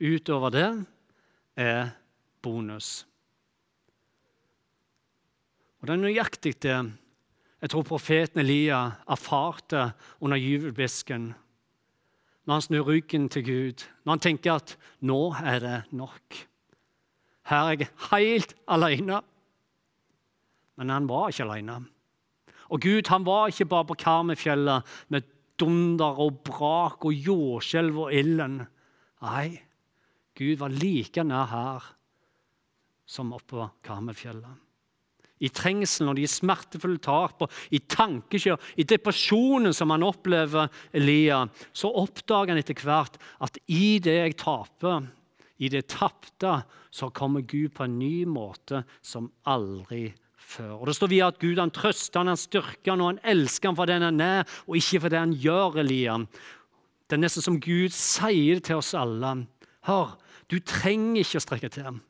utover 0.00 0.54
det 0.54 0.70
er 1.60 1.90
bonus. 2.40 3.04
Og 5.80 5.88
det 5.88 5.92
er 5.98 6.06
nøyaktig 6.06 6.54
det 6.64 6.78
jeg 7.56 7.72
tror 7.72 7.86
profeten 7.88 8.42
Elia 8.42 8.78
erfarte 9.10 9.88
under 10.20 10.38
jubelbisken 10.38 11.30
når 12.46 12.54
han 12.54 12.62
snur 12.62 12.86
ryggen 12.86 13.28
til 13.28 13.44
Gud, 13.44 13.86
når 14.04 14.12
han 14.12 14.20
tenker 14.20 14.54
at 14.54 14.76
'nå 15.00 15.34
er 15.42 15.58
det 15.58 15.82
nok'. 15.92 16.46
Her 17.46 17.64
er 17.70 17.76
jeg 17.78 17.88
helt 18.10 18.54
alene. 18.68 19.20
Men 20.76 20.88
han 20.88 21.08
var 21.08 21.28
ikke 21.28 21.44
alene. 21.44 21.86
Og 22.68 22.80
Gud 22.80 23.08
han 23.08 23.26
var 23.26 23.46
ikke 23.46 23.64
bare 23.64 23.84
på 23.84 23.94
Karmøyfjellet 23.94 24.82
med 25.08 25.22
dunder 25.58 26.18
og 26.20 26.40
brak 26.44 27.04
og 27.04 27.12
jordskjelv 27.12 27.98
og 27.98 28.14
ilden. 28.14 28.66
Nei, 29.22 29.62
Gud 30.34 30.56
var 30.56 30.68
like 30.68 31.24
nær 31.24 31.46
her 31.46 31.92
som 33.06 33.32
oppå 33.32 33.68
Karmøyfjellet 33.82 34.65
i 35.44 35.50
trengselen 35.52 36.12
og 36.12 36.18
de 36.18 36.26
smertefulle 36.30 37.00
tapene, 37.02 37.50
i 37.76 37.80
tankekjør, 37.80 38.60
i 38.80 38.86
depresjonen 38.88 39.74
som 39.76 39.92
han 39.92 40.06
opplever 40.06 40.70
Elia, 40.96 41.44
så 41.76 41.92
oppdager 41.92 42.54
han 42.54 42.62
etter 42.62 42.78
hvert 42.80 43.18
at 43.44 43.60
i 43.66 43.98
det 44.02 44.16
jeg 44.20 44.38
taper, 44.40 45.08
i 45.56 45.70
det 45.72 45.86
tapte, 45.92 46.60
så 46.92 47.08
kommer 47.12 47.44
Gud 47.44 47.72
på 47.76 47.84
en 47.84 47.98
ny 47.98 48.24
måte 48.28 48.82
som 49.04 49.30
aldri 49.48 50.10
før. 50.36 50.80
Og 50.80 50.86
Det 50.86 50.96
står 50.96 51.12
videre 51.12 51.32
at 51.32 51.40
Gud 51.40 51.60
han 51.60 51.72
trøster 51.74 52.20
han, 52.20 52.32
han 52.32 52.40
styrker 52.40 52.92
han, 52.92 53.02
og 53.02 53.10
han 53.14 53.22
elsker 53.24 53.70
han 53.70 53.78
for 53.78 53.90
den 53.90 54.04
han 54.06 54.20
er, 54.20 54.44
og 54.66 54.78
ikke 54.78 55.02
for 55.04 55.12
det 55.12 55.22
han 55.22 55.34
gjør, 55.36 55.80
Elia. 55.82 56.18
Det 57.06 57.16
er 57.16 57.22
nesten 57.22 57.44
som 57.44 57.60
Gud 57.62 57.94
sier 57.94 58.60
til 58.64 58.80
oss 58.80 58.94
alle. 58.98 59.32
Hør, 59.86 60.16
du 60.50 60.58
trenger 60.60 61.22
ikke 61.22 61.40
å 61.40 61.44
strekke 61.44 61.72
til. 61.72 62.00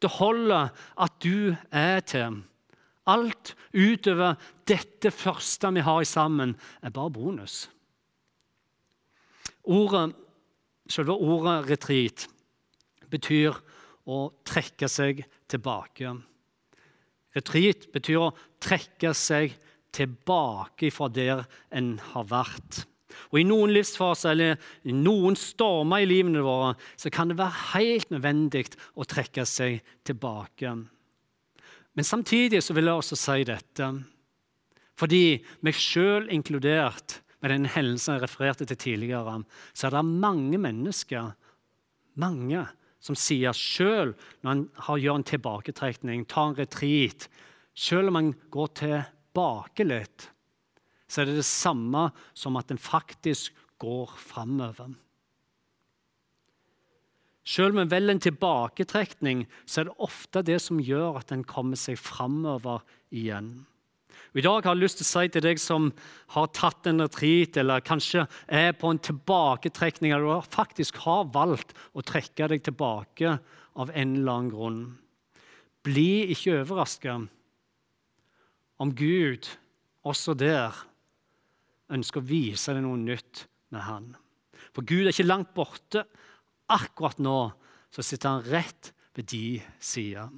Det 0.00 0.10
holder 0.16 0.70
at 1.00 1.18
du 1.22 1.54
er 1.70 2.00
til. 2.00 2.40
Alt 3.10 3.54
utover 3.74 4.38
dette 4.68 5.10
første 5.10 5.72
vi 5.74 5.84
har 5.84 6.04
sammen, 6.04 6.56
er 6.82 6.90
bare 6.94 7.10
bonus. 7.10 7.68
Ordet, 9.64 10.14
selve 10.88 11.12
ordet 11.12 11.68
'retreat' 11.68 12.28
betyr 13.10 13.58
å 14.06 14.30
trekke 14.46 14.88
seg 14.88 15.24
tilbake. 15.50 16.14
Retreat 17.36 17.90
betyr 17.92 18.24
å 18.24 18.34
trekke 18.62 19.12
seg 19.14 19.54
tilbake 19.94 20.90
fra 20.94 21.08
der 21.08 21.44
en 21.70 21.98
har 22.12 22.26
vært. 22.30 22.84
Og 23.30 23.40
I 23.40 23.46
noen 23.48 23.72
livsfaser 23.74 24.32
eller 24.32 24.70
i 24.88 24.94
noen 24.96 25.36
stormer 25.38 26.04
i 26.04 26.08
livene 26.08 26.42
våre 26.44 26.72
så 26.96 27.12
kan 27.12 27.30
det 27.30 27.38
være 27.40 27.74
helt 27.74 28.14
nødvendig 28.14 28.66
å 28.96 29.06
trekke 29.08 29.44
seg 29.48 29.80
tilbake. 30.06 30.72
Men 31.94 32.06
samtidig 32.06 32.62
så 32.64 32.76
vil 32.76 32.88
jeg 32.88 33.02
også 33.02 33.18
si 33.18 33.44
dette, 33.48 33.90
fordi 35.00 35.24
meg 35.66 35.76
sjøl 35.76 36.28
inkludert 36.32 37.20
med 37.40 37.54
den 37.54 37.68
hendelsen 37.72 38.16
jeg 38.16 38.24
refererte 38.24 38.66
til 38.68 38.78
tidligere, 38.78 39.38
så 39.72 39.88
er 39.88 39.96
det 39.96 40.04
mange 40.06 40.60
mennesker 40.60 41.32
mange, 42.20 42.66
som 43.00 43.16
sier 43.16 43.56
sjøl 43.56 44.12
når 44.44 44.50
en 44.52 44.66
gjør 45.00 45.16
en 45.16 45.28
tilbaketrekning, 45.30 46.26
tar 46.28 46.50
en 46.50 46.58
retreat 46.58 47.30
Selv 47.72 48.10
om 48.10 48.16
en 48.18 48.32
går 48.50 48.68
tilbake 48.76 49.84
litt, 49.86 50.26
så 51.10 51.22
er 51.22 51.30
det 51.30 51.40
det 51.40 51.48
samme 51.48 52.08
som 52.38 52.58
at 52.60 52.70
en 52.70 52.80
faktisk 52.80 53.54
går 53.82 54.12
framover. 54.20 54.92
Selv 57.50 57.74
om 57.74 57.90
vel 57.90 58.12
en 58.12 58.22
tilbaketrekning, 58.22 59.46
så 59.66 59.80
er 59.80 59.88
det 59.88 59.98
ofte 60.06 60.44
det 60.46 60.60
som 60.62 60.78
gjør 60.78 61.18
at 61.22 61.32
en 61.34 61.42
kommer 61.42 61.78
seg 61.80 61.98
framover 61.98 62.84
igjen. 63.10 63.64
I 64.38 64.44
dag 64.44 64.62
har 64.62 64.76
jeg 64.76 64.84
lyst 64.84 65.00
til 65.00 65.06
å 65.08 65.10
si 65.10 65.30
til 65.34 65.42
deg 65.42 65.58
som 65.58 65.88
har 66.36 66.52
tatt 66.54 66.86
en 66.86 67.02
retreat, 67.02 67.56
eller 67.58 67.82
kanskje 67.82 68.28
er 68.46 68.76
på 68.78 68.92
en 68.92 69.00
tilbaketrekning, 69.02 70.14
eller 70.14 70.46
faktisk 70.46 71.00
har 71.02 71.32
valgt 71.34 71.74
å 71.98 72.04
trekke 72.06 72.52
deg 72.52 72.62
tilbake 72.68 73.38
av 73.74 73.90
en 73.90 74.14
eller 74.20 74.36
annen 74.36 74.52
grunn. 74.52 74.80
Bli 75.82 76.30
ikke 76.36 76.60
overraska 76.60 77.16
om 78.80 78.94
Gud 78.94 79.48
også 80.06 80.36
der 80.38 80.76
ønsker 81.90 82.22
å 82.22 82.28
vise 82.30 82.74
deg 82.74 82.84
noe 82.84 82.98
nytt 83.00 83.46
med 83.74 83.84
han. 83.86 84.12
For 84.74 84.86
Gud 84.86 85.06
er 85.06 85.12
ikke 85.12 85.28
langt 85.28 85.54
borte. 85.56 86.04
Akkurat 86.70 87.18
nå 87.22 87.40
så 87.90 88.04
sitter 88.06 88.36
han 88.36 88.46
rett 88.46 88.92
ved 89.16 89.26
de 89.32 89.58
sida. 89.82 90.28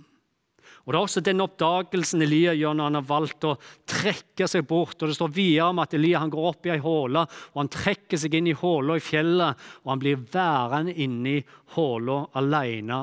Og 0.82 0.92
Det 0.92 0.98
er 0.98 1.04
også 1.04 1.22
den 1.22 1.42
oppdagelsen 1.44 2.24
Elia 2.24 2.54
gjør 2.58 2.74
når 2.74 2.88
han 2.88 2.98
har 2.98 3.06
valgt 3.06 3.44
å 3.46 3.52
trekke 3.86 4.48
seg 4.50 4.64
bort. 4.66 4.96
Og 4.98 5.10
Det 5.10 5.14
står 5.18 5.34
videre 5.34 5.68
om 5.70 5.82
at 5.82 5.94
Elia 5.94 6.22
han 6.22 6.32
går 6.32 6.48
opp 6.48 6.66
i 6.66 6.72
ei 6.74 6.80
håle, 6.82 7.22
og 7.22 7.60
han 7.60 7.70
trekker 7.70 8.18
seg 8.18 8.34
inn 8.34 8.50
i 8.50 8.56
håla 8.56 8.96
i 8.98 9.04
fjellet. 9.04 9.66
Og 9.84 9.92
han 9.92 10.02
blir 10.02 10.24
værende 10.32 10.96
inni 10.96 11.36
håla 11.76 12.18
alene. 12.40 13.02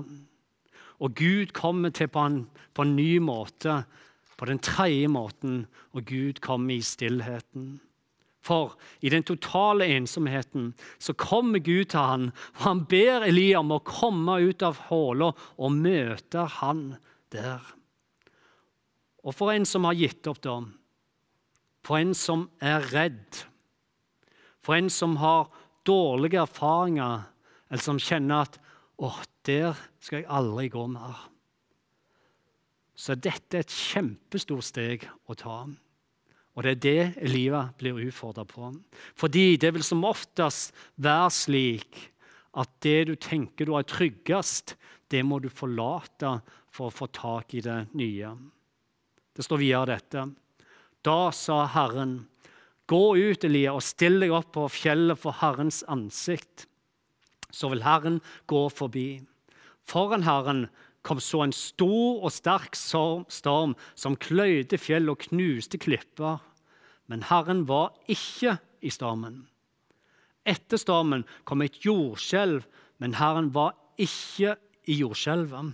Og 1.00 1.16
Gud 1.16 1.54
kommer 1.56 1.94
til 1.96 2.12
på 2.12 2.26
en, 2.26 2.42
på 2.76 2.84
en 2.84 2.98
ny 2.98 3.14
måte, 3.24 3.84
på 4.36 4.48
den 4.48 4.60
tredje 4.60 5.08
måten, 5.12 5.62
og 5.96 6.04
Gud 6.08 6.42
kommer 6.44 6.76
i 6.76 6.84
stillheten. 6.84 7.78
For 8.50 8.74
i 9.06 9.12
den 9.14 9.26
totale 9.28 9.86
ensomheten 9.94 10.72
så 10.98 11.14
kommer 11.14 11.62
Gud 11.62 11.92
til 11.92 12.02
han, 12.02 12.30
og 12.58 12.64
han 12.66 12.86
ber 12.90 13.28
Elia 13.28 13.62
om 13.62 13.76
å 13.76 13.84
komme 13.86 14.40
ut 14.42 14.66
av 14.66 14.88
hula 14.88 15.34
og 15.58 15.76
møte 15.76 16.48
han 16.58 16.96
der. 17.34 17.62
Og 19.22 19.36
for 19.36 19.54
en 19.54 19.68
som 19.70 19.86
har 19.86 20.00
gitt 20.00 20.26
opp, 20.32 20.42
da, 20.42 20.58
for 21.86 22.00
en 22.00 22.16
som 22.18 22.48
er 22.64 22.88
redd, 22.90 23.44
for 24.66 24.80
en 24.80 24.90
som 24.90 25.18
har 25.22 25.52
dårlige 25.88 26.42
erfaringer, 26.42 27.28
eller 27.70 27.84
som 27.84 28.00
kjenner 28.02 28.48
at 28.48 28.60
'Å, 29.00 29.14
der 29.46 29.78
skal 30.00 30.20
jeg 30.20 30.28
aldri 30.28 30.68
gå 30.68 30.88
mer', 30.88 31.30
så 32.96 33.16
dette 33.16 33.56
er 33.56 33.60
et 33.64 33.72
kjempestort 33.72 34.64
steg 34.64 35.08
å 35.30 35.34
ta. 35.34 35.68
Og 36.60 36.66
det 36.66 36.72
er 36.74 36.80
det 36.84 37.30
livet 37.32 37.78
blir 37.80 38.02
utfordra 38.04 38.44
på. 38.44 38.74
Fordi 39.16 39.56
det 39.56 39.72
vil 39.78 39.86
som 39.88 40.04
oftest 40.04 40.76
være 41.00 41.30
slik 41.32 42.02
at 42.60 42.74
det 42.84 42.98
du 43.08 43.14
tenker 43.16 43.70
du 43.70 43.78
er 43.80 43.88
tryggest, 43.88 44.76
det 45.08 45.22
må 45.24 45.40
du 45.40 45.48
forlate 45.48 46.34
for 46.68 46.90
å 46.90 46.94
få 46.94 47.08
tak 47.16 47.56
i 47.56 47.64
det 47.64 47.78
nye. 47.96 48.34
Det 49.32 49.46
står 49.48 49.62
videre 49.62 49.94
dette. 49.94 50.26
Da 51.08 51.32
sa 51.32 51.62
Herren, 51.72 52.26
gå 52.92 53.16
ut, 53.16 53.48
Elia, 53.48 53.72
og 53.72 53.86
still 53.86 54.20
deg 54.20 54.36
opp 54.36 54.52
på 54.58 54.66
fjellet 54.74 55.22
for 55.22 55.40
Herrens 55.40 55.80
ansikt. 55.88 56.68
Så 57.56 57.72
vil 57.72 57.86
Herren 57.88 58.20
gå 58.52 58.66
forbi. 58.68 59.22
Foran 59.88 60.28
Herren 60.28 60.68
kom 61.08 61.24
så 61.24 61.46
en 61.46 61.56
stor 61.56 62.20
og 62.20 62.34
sterk 62.36 62.76
storm 62.76 63.78
som 63.96 64.20
kløyde 64.20 64.78
fjell 64.78 65.08
og 65.08 65.24
knuste 65.30 65.80
klipper. 65.80 66.44
Men 67.10 67.26
Herren 67.26 67.66
var 67.66 67.96
ikke 68.08 68.60
i 68.86 68.92
stormen. 68.94 69.44
Etter 70.46 70.80
stormen 70.80 71.26
kom 71.44 71.64
et 71.66 71.82
jordskjelv, 71.84 72.64
men 73.02 73.18
Herren 73.18 73.50
var 73.54 73.74
ikke 74.00 74.56
i 74.90 75.00
jordskjelvet. 75.02 75.74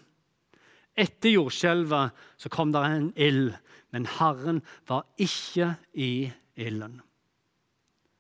Etter 0.95 1.35
jordskjelvet 1.35 2.15
så 2.39 2.51
kom 2.51 2.71
det 2.71 2.83
en 2.87 3.09
ild, 3.19 3.51
men 3.91 4.07
Herren 4.17 4.61
var 4.87 5.03
ikke 5.19 5.73
i 5.91 6.31
ilden. 6.55 7.01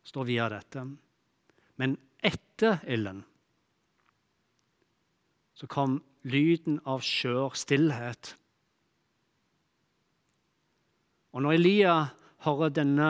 Står 0.05 0.27
via 0.27 0.49
dette. 0.51 0.83
Men 1.79 1.95
etter 2.19 2.83
ilden 2.87 3.23
så 5.55 5.67
kom 5.71 6.01
lyden 6.27 6.81
av 6.83 7.03
skjør 7.05 7.55
stillhet. 7.55 8.33
Og 11.35 11.43
når 11.43 11.57
Elia 11.57 11.95
hører 12.45 12.73
denne 12.73 13.09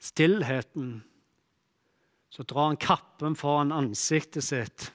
stillheten, 0.00 1.00
så 2.30 2.42
drar 2.42 2.70
han 2.70 2.80
kappen 2.80 3.36
foran 3.38 3.72
ansiktet 3.74 4.46
sitt. 4.46 4.90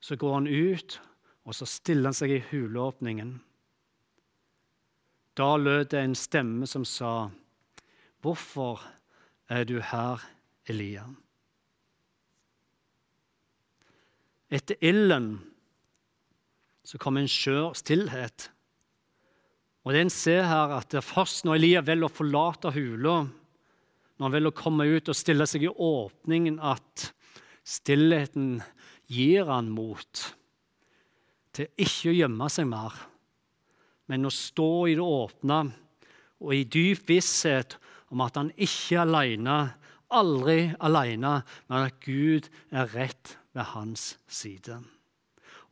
Så 0.00 0.16
går 0.20 0.34
han 0.34 0.46
ut, 0.46 1.00
og 1.44 1.56
så 1.56 1.66
stiller 1.68 2.10
han 2.10 2.16
seg 2.16 2.36
i 2.36 2.44
huleåpningen. 2.50 3.38
Da 5.34 5.56
lød 5.58 5.90
det 5.90 6.00
en 6.04 6.14
stemme 6.14 6.66
som 6.66 6.84
sa, 6.84 7.30
'Hvorfor 8.22 8.80
er 9.48 9.64
du 9.64 9.80
her, 9.80 10.22
Elia?' 10.66 11.16
Etter 14.50 14.76
ilden 14.80 15.40
så 16.84 16.98
kom 16.98 17.16
en 17.16 17.28
skjør 17.28 17.74
stillhet. 17.74 18.50
Og 19.84 19.92
det 19.92 20.00
En 20.00 20.12
ser 20.12 20.46
her 20.48 20.72
at 20.78 20.88
det 20.92 21.02
er 21.02 21.06
først 21.06 21.44
når 21.44 21.58
Elia 21.58 21.82
velger 21.84 22.08
å 22.08 22.12
forlate 22.12 22.72
hula, 22.72 23.16
når 24.16 24.26
han 24.26 24.32
velger 24.32 24.54
å 24.54 24.56
komme 24.62 24.86
ut 24.88 25.10
og 25.12 25.18
stille 25.18 25.46
seg 25.48 25.66
i 25.66 25.72
åpningen, 25.72 26.56
at 26.56 27.10
stillheten 27.64 28.62
gir 29.12 29.50
han 29.50 29.68
mot 29.72 30.22
til 31.54 31.68
ikke 31.78 32.10
å 32.10 32.16
gjemme 32.16 32.48
seg 32.50 32.66
mer, 32.70 32.96
men 34.10 34.26
å 34.26 34.32
stå 34.32 34.70
i 34.90 34.96
det 34.98 35.04
åpne 35.04 35.60
og 36.44 36.50
i 36.56 36.64
dyp 36.64 37.04
visshet 37.08 37.76
om 38.12 38.24
at 38.24 38.40
han 38.40 38.50
ikke 38.56 38.96
er 38.96 39.04
alene, 39.04 39.58
aldri 40.14 40.58
alene, 40.84 41.38
men 41.68 41.86
at 41.88 42.00
Gud 42.04 42.50
er 42.72 42.90
rett 42.96 43.36
ved 43.54 43.72
hans 43.74 44.14
side. 44.26 44.80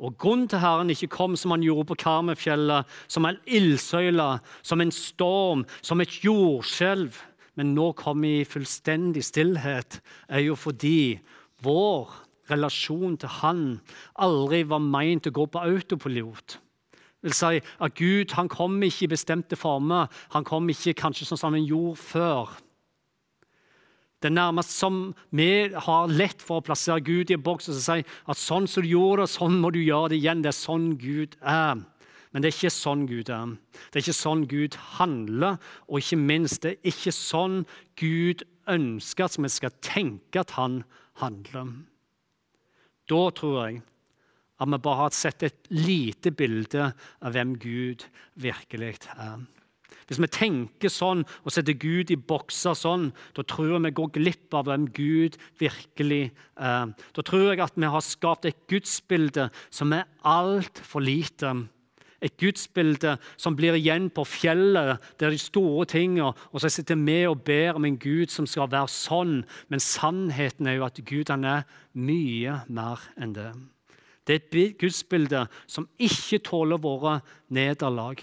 Og 0.00 0.16
Grunnen 0.18 0.48
til 0.48 0.62
Herren 0.62 0.90
ikke 0.90 1.10
kom 1.12 1.36
som 1.36 1.54
han 1.54 1.64
gjorde 1.64 1.90
på 1.92 1.98
Karmefjellet, 2.04 2.88
som 3.08 3.26
en 3.28 3.38
ildsøyle, 3.46 4.38
som 4.62 4.80
en 4.80 4.94
storm, 4.94 5.66
som 5.82 6.00
et 6.00 6.18
jordskjelv, 6.24 7.18
men 7.56 7.74
nå 7.76 7.92
kom 7.98 8.24
i 8.24 8.42
fullstendig 8.48 9.24
stillhet, 9.26 10.00
er 10.28 10.46
jo 10.46 10.56
fordi 10.56 11.20
vår 11.62 12.10
relasjon 12.50 13.16
til 13.20 13.28
Han 13.40 13.64
aldri 14.18 14.62
var 14.68 14.82
meint 14.82 15.28
å 15.28 15.34
gå 15.34 15.46
på 15.46 15.62
autopilot. 15.62 16.58
Det 17.22 17.30
vil 17.30 17.38
si 17.38 17.60
at 17.62 17.94
Gud 17.94 18.32
han 18.34 18.48
kom 18.50 18.80
ikke 18.82 19.06
i 19.06 19.12
bestemte 19.12 19.54
former. 19.54 20.08
Han 20.34 20.44
kom 20.44 20.66
ikke 20.72 20.96
kanskje 21.04 21.28
sånn 21.28 21.38
som 21.38 21.54
han 21.54 21.68
gjorde 21.68 22.00
før. 22.02 22.56
Det 24.22 24.30
er 24.30 24.36
nærmest 24.36 24.70
som 24.78 24.98
vi 25.34 25.66
har 25.74 26.10
lett 26.12 26.42
for 26.42 26.60
å 26.60 26.64
plassere 26.64 27.02
Gud 27.02 27.32
i 27.32 27.34
en 27.34 27.42
boks 27.42 27.72
og 27.72 27.80
si 27.82 27.98
at 28.06 28.38
sånn 28.38 28.68
som 28.70 28.84
du 28.84 28.92
gjorde 28.92 29.24
det, 29.24 29.32
sånn 29.34 29.58
må 29.58 29.72
du 29.74 29.80
gjøre 29.82 30.12
det 30.12 30.20
igjen. 30.20 30.44
Det 30.44 30.52
er 30.52 30.58
sånn 30.60 30.92
Gud 31.00 31.34
er. 31.42 31.80
Men 32.32 32.44
det 32.44 32.52
er 32.52 32.56
ikke 32.56 32.72
sånn 32.72 33.04
Gud 33.10 33.32
er. 33.34 33.54
Det 33.90 33.98
er 33.98 34.04
ikke 34.06 34.16
sånn 34.16 34.44
Gud 34.48 34.78
handler, 34.96 35.58
og 35.90 36.00
ikke 36.00 36.20
minst, 36.22 36.62
det 36.62 36.76
er 36.76 36.92
ikke 36.94 37.12
sånn 37.16 37.64
Gud 38.00 38.44
ønsker 38.70 39.26
at 39.26 39.40
vi 39.42 39.50
skal 39.52 39.74
tenke 39.84 40.44
at 40.44 40.54
han 40.56 40.84
handler. 41.20 41.74
Da 43.10 43.24
tror 43.36 43.58
jeg 43.66 43.82
at 44.62 44.70
vi 44.70 44.78
bare 44.78 45.00
har 45.00 45.16
sett 45.16 45.42
et 45.42 45.72
lite 45.74 46.30
bilde 46.38 46.92
av 46.94 47.34
hvem 47.34 47.56
Gud 47.58 48.06
virkelig 48.38 48.94
er. 49.16 49.42
Hvis 50.12 50.20
vi 50.20 50.28
tenker 50.28 50.90
sånn 50.92 51.22
og 51.40 51.54
setter 51.54 51.72
Gud 51.80 52.10
i 52.12 52.18
bokser 52.20 52.76
sånn, 52.76 53.06
da 53.32 53.40
tror 53.48 53.70
jeg 53.70 53.84
vi 53.86 53.92
går 53.96 54.10
glipp 54.18 54.56
av 54.58 54.66
hvem 54.68 54.90
Gud 54.92 55.38
virkelig 55.56 56.26
er. 56.60 56.90
Da 57.16 57.24
tror 57.24 57.46
jeg 57.48 57.62
at 57.64 57.78
vi 57.80 57.88
har 57.94 58.04
skapt 58.04 58.44
et 58.44 58.58
gudsbilde 58.68 59.46
som 59.72 59.94
er 59.96 60.04
altfor 60.20 61.00
lite. 61.00 61.54
Et 62.20 62.34
gudsbilde 62.36 63.14
som 63.40 63.56
blir 63.56 63.78
igjen 63.78 64.10
på 64.12 64.26
fjellet, 64.28 65.00
der 65.16 65.32
de 65.32 65.40
store 65.40 65.88
tingene, 65.88 66.34
og 66.52 66.60
så 66.60 66.68
sitter 66.68 67.00
vi 67.00 67.22
og 67.30 67.40
ber 67.48 67.80
om 67.80 67.88
en 67.88 67.96
Gud 67.96 68.28
som 68.28 68.44
skal 68.44 68.68
være 68.68 68.92
sånn. 68.92 69.38
Men 69.72 69.80
sannheten 69.80 70.68
er 70.68 70.76
jo 70.76 70.86
at 70.90 71.00
Gud 71.08 71.32
han 71.32 71.48
er 71.48 71.64
mye 71.96 72.60
mer 72.68 73.08
enn 73.16 73.32
det. 73.32 73.48
Det 74.28 74.36
er 74.36 74.44
et 74.44 74.76
gudsbilde 74.78 75.46
som 75.64 75.88
ikke 75.96 76.44
tåler 76.52 76.84
våre 76.84 77.22
nederlag. 77.48 78.20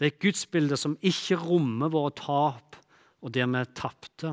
Det 0.00 0.06
er 0.06 0.14
et 0.14 0.22
gudsbilde 0.24 0.78
som 0.80 0.94
ikke 1.04 1.36
rommer 1.36 1.90
våre 1.92 2.14
tap 2.16 2.78
og 3.20 3.34
det 3.34 3.44
vi 3.44 3.60
tapte. 3.76 4.30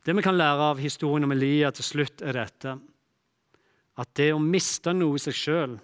Det 0.00 0.14
vi 0.16 0.24
kan 0.24 0.38
lære 0.38 0.70
av 0.72 0.80
historien 0.80 1.28
om 1.28 1.34
Elia 1.34 1.68
til 1.76 1.84
slutt, 1.84 2.24
er 2.24 2.38
dette. 2.40 2.72
At 4.00 4.14
det 4.16 4.30
å 4.32 4.40
miste 4.40 4.94
noe 4.96 5.20
i 5.20 5.20
seg 5.20 5.36
sjøl 5.36 5.76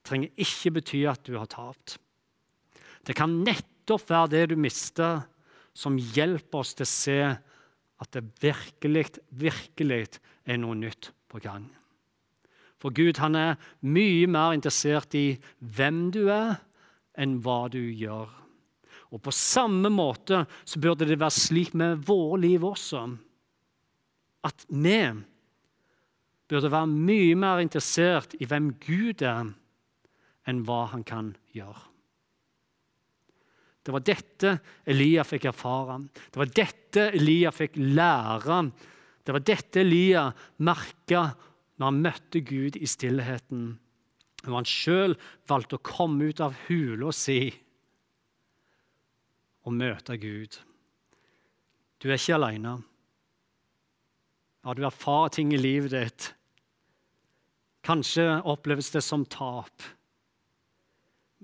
trenger 0.00 0.32
ikke 0.40 0.72
bety 0.78 1.02
at 1.12 1.20
du 1.28 1.36
har 1.36 1.52
tapt. 1.52 1.98
Det 3.04 3.18
kan 3.20 3.42
nettopp 3.44 4.08
være 4.08 4.32
det 4.32 4.42
du 4.54 4.56
mister, 4.56 5.26
som 5.76 6.00
hjelper 6.00 6.64
oss 6.64 6.72
til 6.72 6.88
å 6.88 6.94
se 6.94 7.20
at 8.00 8.16
det 8.16 8.24
virkelig, 8.40 9.10
virkelig 9.28 10.02
er 10.48 10.64
noe 10.64 10.80
nytt 10.80 11.12
på 11.28 11.44
gang. 11.44 11.68
For 12.82 12.90
Gud 12.90 13.20
han 13.22 13.38
er 13.38 13.58
mye 13.86 14.26
mer 14.26 14.56
interessert 14.56 15.14
i 15.14 15.36
hvem 15.62 16.08
du 16.14 16.24
er, 16.34 16.56
enn 17.14 17.38
hva 17.44 17.68
du 17.70 17.78
gjør. 17.78 18.30
Og 19.12 19.20
På 19.22 19.30
samme 19.36 19.90
måte 19.92 20.46
så 20.64 20.80
burde 20.82 21.06
det 21.06 21.20
være 21.20 21.36
slik 21.36 21.76
med 21.78 22.00
våre 22.08 22.40
liv 22.42 22.64
også. 22.64 23.04
At 24.42 24.64
vi 24.72 24.98
burde 26.50 26.72
være 26.72 26.90
mye 26.90 27.36
mer 27.38 27.62
interessert 27.62 28.34
i 28.40 28.48
hvem 28.48 28.72
Gud 28.82 29.22
er, 29.22 29.52
enn 30.48 30.64
hva 30.66 30.86
han 30.90 31.04
kan 31.06 31.30
gjøre. 31.54 31.84
Det 33.82 33.92
var 33.94 34.04
dette 34.06 34.50
Elia 34.90 35.24
fikk 35.26 35.48
erfare. 35.50 35.98
Det 36.30 36.38
var 36.38 36.50
dette 36.54 37.06
Elia 37.18 37.50
fikk 37.54 37.78
lære. 37.82 38.58
Det 39.22 39.34
var 39.34 39.46
dette 39.46 39.82
Elia 39.82 40.28
merka 40.62 41.24
når 41.82 41.88
han 41.90 42.02
møtte 42.04 42.40
Gud 42.46 42.76
i 42.78 42.86
stillheten, 42.86 43.62
og 44.46 44.52
han 44.54 44.68
sjøl 44.70 45.16
valgte 45.50 45.80
å 45.80 45.82
komme 45.82 46.28
ut 46.30 46.42
av 46.44 46.54
hula 46.68 47.10
si 47.10 47.48
og 49.66 49.74
møte 49.74 50.14
Gud. 50.22 50.60
Du 51.98 52.06
er 52.06 52.20
ikke 52.20 52.36
alene. 52.38 52.76
Ja, 54.62 54.76
du 54.78 54.84
erfarer 54.86 55.34
ting 55.34 55.50
i 55.50 55.58
livet 55.58 55.90
ditt. 55.96 56.28
Kanskje 57.82 58.28
oppleves 58.46 58.94
det 58.94 59.02
som 59.02 59.26
tap. 59.26 59.82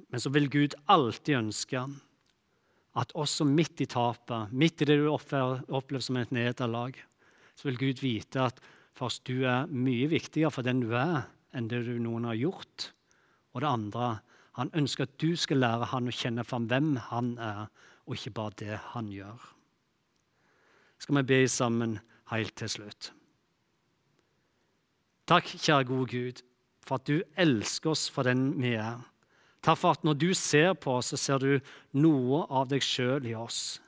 Men 0.07 0.23
så 0.23 0.31
vil 0.31 0.47
Gud 0.55 0.79
alltid 0.87 1.41
ønske 1.41 1.83
at 2.95 3.19
også 3.19 3.43
midt 3.43 3.83
i 3.83 3.91
tapet, 3.91 4.55
midt 4.55 4.87
i 4.87 4.87
det 4.87 5.01
du 5.03 5.11
opplever 5.11 6.07
som 6.07 6.23
et 6.23 6.31
nederlag, 6.31 6.95
så 7.59 7.73
vil 7.73 7.83
Gud 7.89 8.07
vite 8.07 8.51
at 8.53 8.63
Først, 8.99 9.23
du 9.29 9.45
er 9.47 9.69
mye 9.71 10.09
viktigere 10.11 10.51
for 10.51 10.67
den 10.67 10.81
du 10.83 10.95
er, 10.99 11.29
enn 11.55 11.69
det 11.71 11.85
du 11.87 11.95
noen 12.03 12.27
har 12.27 12.39
gjort. 12.39 12.89
Og 13.55 13.63
det 13.63 13.71
andre, 13.71 14.09
han 14.59 14.73
ønsker 14.75 15.07
at 15.07 15.15
du 15.23 15.37
skal 15.39 15.63
lære 15.63 15.91
han 15.93 16.11
å 16.11 16.15
kjenne 16.15 16.45
fram 16.47 16.67
hvem 16.71 16.97
han 17.13 17.37
er, 17.39 17.69
og 18.09 18.17
ikke 18.17 18.35
bare 18.35 18.59
det 18.59 18.81
han 18.97 19.13
gjør. 19.13 19.39
Skal 20.99 21.21
vi 21.21 21.29
be 21.31 21.39
sammen 21.47 21.99
helt 22.33 22.57
til 22.59 22.73
slutt? 22.73 23.13
Takk, 25.29 25.47
kjære 25.47 25.87
gode 25.87 26.09
Gud, 26.11 26.43
for 26.83 26.99
at 26.99 27.07
du 27.07 27.23
elsker 27.39 27.93
oss 27.93 28.09
for 28.11 28.27
den 28.27 28.51
vi 28.59 28.73
er. 28.81 28.99
Takk 29.63 29.79
for 29.79 29.95
at 29.95 30.07
når 30.07 30.19
du 30.19 30.31
ser 30.35 30.73
på 30.75 30.97
oss, 30.99 31.13
så 31.13 31.21
ser 31.21 31.45
du 31.45 31.71
noe 32.01 32.47
av 32.51 32.67
deg 32.71 32.83
sjøl 32.83 33.29
i 33.29 33.37
oss. 33.39 33.79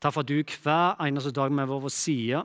Takk 0.00 0.16
for 0.16 0.24
at 0.24 0.30
du 0.32 0.56
hver 0.64 0.96
eneste 1.04 1.34
dag 1.36 1.52
med 1.52 1.68
vår 1.70 1.90
side. 1.92 2.42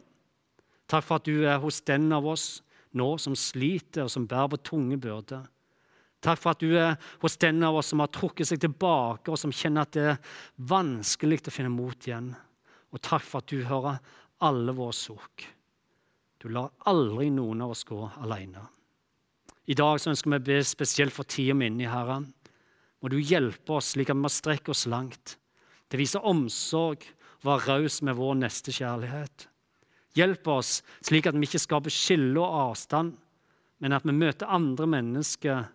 Takk 0.92 1.08
for 1.08 1.22
at 1.22 1.28
du 1.30 1.46
er 1.48 1.62
hos 1.64 1.80
den 1.88 2.12
av 2.12 2.28
oss 2.28 2.60
nå 3.00 3.14
som 3.24 3.36
sliter 3.40 4.04
og 4.04 4.12
som 4.12 4.28
bærer 4.28 4.52
på 4.52 4.64
tunge 4.72 4.98
byrder. 5.00 5.46
Takk 6.22 6.42
for 6.42 6.52
at 6.52 6.62
du 6.62 6.76
er 6.78 6.98
hos 7.24 7.38
den 7.42 7.64
av 7.66 7.80
oss 7.80 7.94
som 7.94 8.04
har 8.04 8.12
trukket 8.14 8.52
seg 8.52 8.60
tilbake, 8.62 9.32
og 9.32 9.40
som 9.40 9.54
kjenner 9.56 9.88
at 9.88 9.96
det 9.96 10.04
er 10.12 10.36
vanskelig 10.70 11.40
å 11.48 11.54
finne 11.54 11.72
mot 11.74 12.08
igjen. 12.08 12.30
Og 12.92 13.02
takk 13.02 13.24
for 13.26 13.42
at 13.42 13.50
du 13.50 13.64
hører 13.66 13.98
alle 14.44 14.76
våre 14.76 14.94
sukk. 14.94 15.48
Du 16.42 16.50
lar 16.52 16.74
aldri 16.90 17.30
noen 17.34 17.64
av 17.64 17.74
oss 17.74 17.86
gå 17.88 17.98
alene. 18.22 18.68
I 19.70 19.78
dag 19.78 20.02
så 20.02 20.12
ønsker 20.12 20.34
vi 20.34 20.42
å 20.42 20.48
be 20.52 20.60
spesielt 20.66 21.16
for 21.16 21.30
tida 21.30 21.56
mi 21.58 21.70
inni 21.70 21.90
Herre. 21.90 22.20
Må 23.02 23.10
du 23.10 23.18
hjelpe 23.18 23.78
oss 23.78 23.94
slik 23.96 24.12
at 24.12 24.18
vi 24.18 24.26
må 24.26 24.30
strekke 24.34 24.74
oss 24.74 24.88
langt 24.90 25.38
til 25.88 25.98
å 25.98 26.02
vise 26.02 26.22
omsorg 26.34 27.06
og 27.42 27.48
være 27.48 27.78
raus 27.80 28.02
med 28.06 28.18
vår 28.20 28.38
neste 28.44 28.74
kjærlighet. 28.76 29.48
Hjelp 30.18 30.48
oss 30.52 30.80
slik 31.00 31.30
at 31.30 31.38
vi 31.38 31.48
ikke 31.48 31.62
skaper 31.62 31.94
skille 31.94 32.40
og 32.42 32.72
avstand, 32.72 33.14
men 33.82 33.96
at 33.96 34.06
vi 34.06 34.16
møter 34.16 34.52
andre 34.52 34.88
mennesker 34.90 35.70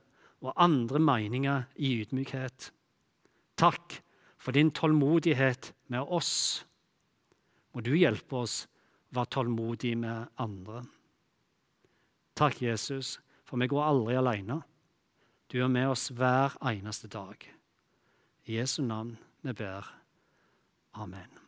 og 0.45 0.53
andre 0.61 1.01
meninger 1.03 1.65
i 1.81 1.95
ydmykhet. 2.03 2.71
Takk 3.57 4.01
for 4.39 4.53
din 4.53 4.71
tålmodighet 4.71 5.73
med 5.91 6.05
oss. 6.07 6.65
Må 7.73 7.83
du 7.83 7.95
hjelpe 7.97 8.45
oss 8.45 8.65
å 9.11 9.19
være 9.19 9.33
tålmodig 9.39 9.97
med 9.99 10.29
andre. 10.41 10.85
Takk, 12.37 12.61
Jesus, 12.61 13.17
for 13.49 13.59
vi 13.61 13.69
går 13.73 13.89
aldri 13.89 14.19
alene. 14.21 14.61
Du 15.49 15.59
er 15.63 15.73
med 15.73 15.89
oss 15.89 16.11
hver 16.13 16.59
eneste 16.61 17.09
dag. 17.09 17.41
I 18.47 18.61
Jesu 18.61 18.83
navn 18.85 19.17
vi 19.43 19.57
ber. 19.57 19.89
Amen. 20.95 21.46